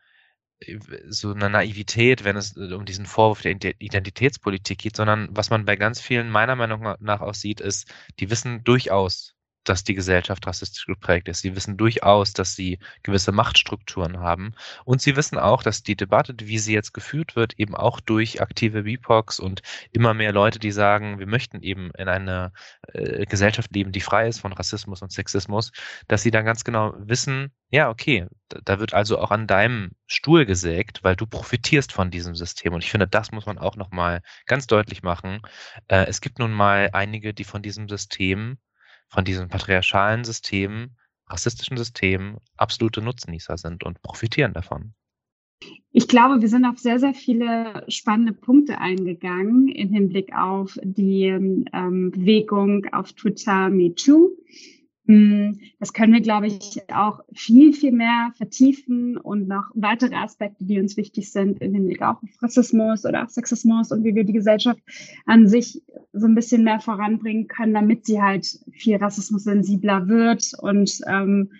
[1.09, 5.65] so eine Naivität, wenn es äh, um diesen Vorwurf der Identitätspolitik geht, sondern was man
[5.65, 9.34] bei ganz vielen meiner Meinung nach auch sieht, ist, die wissen durchaus,
[9.69, 11.41] dass die Gesellschaft rassistisch geprägt ist.
[11.41, 14.53] Sie wissen durchaus, dass sie gewisse Machtstrukturen haben.
[14.85, 18.41] Und sie wissen auch, dass die Debatte, wie sie jetzt geführt wird, eben auch durch
[18.41, 19.61] aktive BIPOCs und
[19.91, 22.53] immer mehr Leute, die sagen, wir möchten eben in einer
[22.93, 25.71] äh, Gesellschaft leben, die frei ist von Rassismus und Sexismus,
[26.07, 30.45] dass sie dann ganz genau wissen, ja, okay, da wird also auch an deinem Stuhl
[30.45, 32.73] gesägt, weil du profitierst von diesem System.
[32.73, 35.41] Und ich finde, das muss man auch nochmal ganz deutlich machen.
[35.87, 38.57] Äh, es gibt nun mal einige, die von diesem System
[39.09, 40.97] von diesen patriarchalen Systemen,
[41.27, 44.93] rassistischen Systemen absolute Nutznießer sind und profitieren davon.
[45.91, 51.23] Ich glaube, wir sind auf sehr, sehr viele spannende Punkte eingegangen im Hinblick auf die
[51.25, 54.31] ähm, Bewegung auf Twitter MeToo.
[55.07, 60.65] Hm, das können wir, glaube ich, auch viel, viel mehr vertiefen und noch weitere Aspekte,
[60.65, 64.23] die uns wichtig sind, in Hinblick auch auf Rassismus oder auf Sexismus und wie wir
[64.23, 64.81] die Gesellschaft
[65.27, 65.81] an sich
[66.15, 71.51] so ein bisschen mehr voranbringen können, damit sie halt viel rassismussensibler wird und ähm,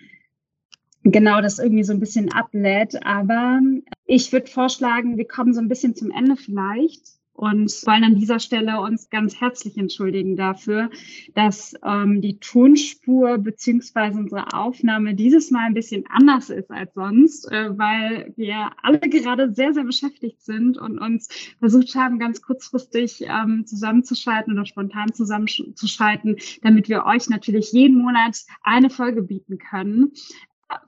[1.02, 3.04] genau das irgendwie so ein bisschen ablädt.
[3.04, 3.60] Aber
[4.06, 7.02] ich würde vorschlagen, wir kommen so ein bisschen zum Ende vielleicht
[7.36, 10.90] und wollen an dieser Stelle uns ganz herzlich entschuldigen dafür,
[11.34, 17.50] dass ähm, die Tonspur beziehungsweise unsere Aufnahme dieses Mal ein bisschen anders ist als sonst,
[17.52, 21.28] äh, weil wir alle gerade sehr, sehr beschäftigt sind und uns
[21.58, 28.38] versucht haben, ganz kurzfristig ähm, zusammenzuschalten oder spontan zusammenzuschalten, damit wir euch natürlich jeden Monat
[28.62, 30.12] eine Folge bieten können.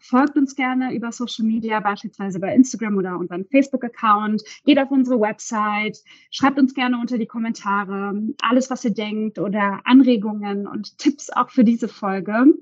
[0.01, 4.43] Folgt uns gerne über Social Media, beispielsweise bei Instagram oder unseren Facebook-Account.
[4.65, 5.99] Geht auf unsere Website.
[6.31, 11.51] Schreibt uns gerne unter die Kommentare alles, was ihr denkt oder Anregungen und Tipps auch
[11.51, 12.55] für diese Folge.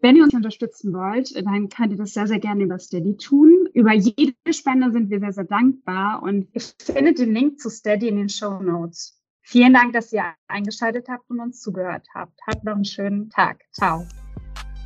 [0.00, 3.68] Wenn ihr uns unterstützen wollt, dann könnt ihr das sehr, sehr gerne über Steady tun.
[3.72, 8.08] Über jede Spende sind wir sehr, sehr dankbar und ihr findet den Link zu Steady
[8.08, 9.20] in den Show Notes.
[9.42, 12.38] Vielen Dank, dass ihr eingeschaltet habt und uns zugehört habt.
[12.46, 13.64] Habt noch einen schönen Tag.
[13.72, 14.06] Ciao.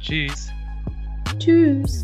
[0.01, 0.51] Tschüss.
[1.39, 2.03] Tschüss.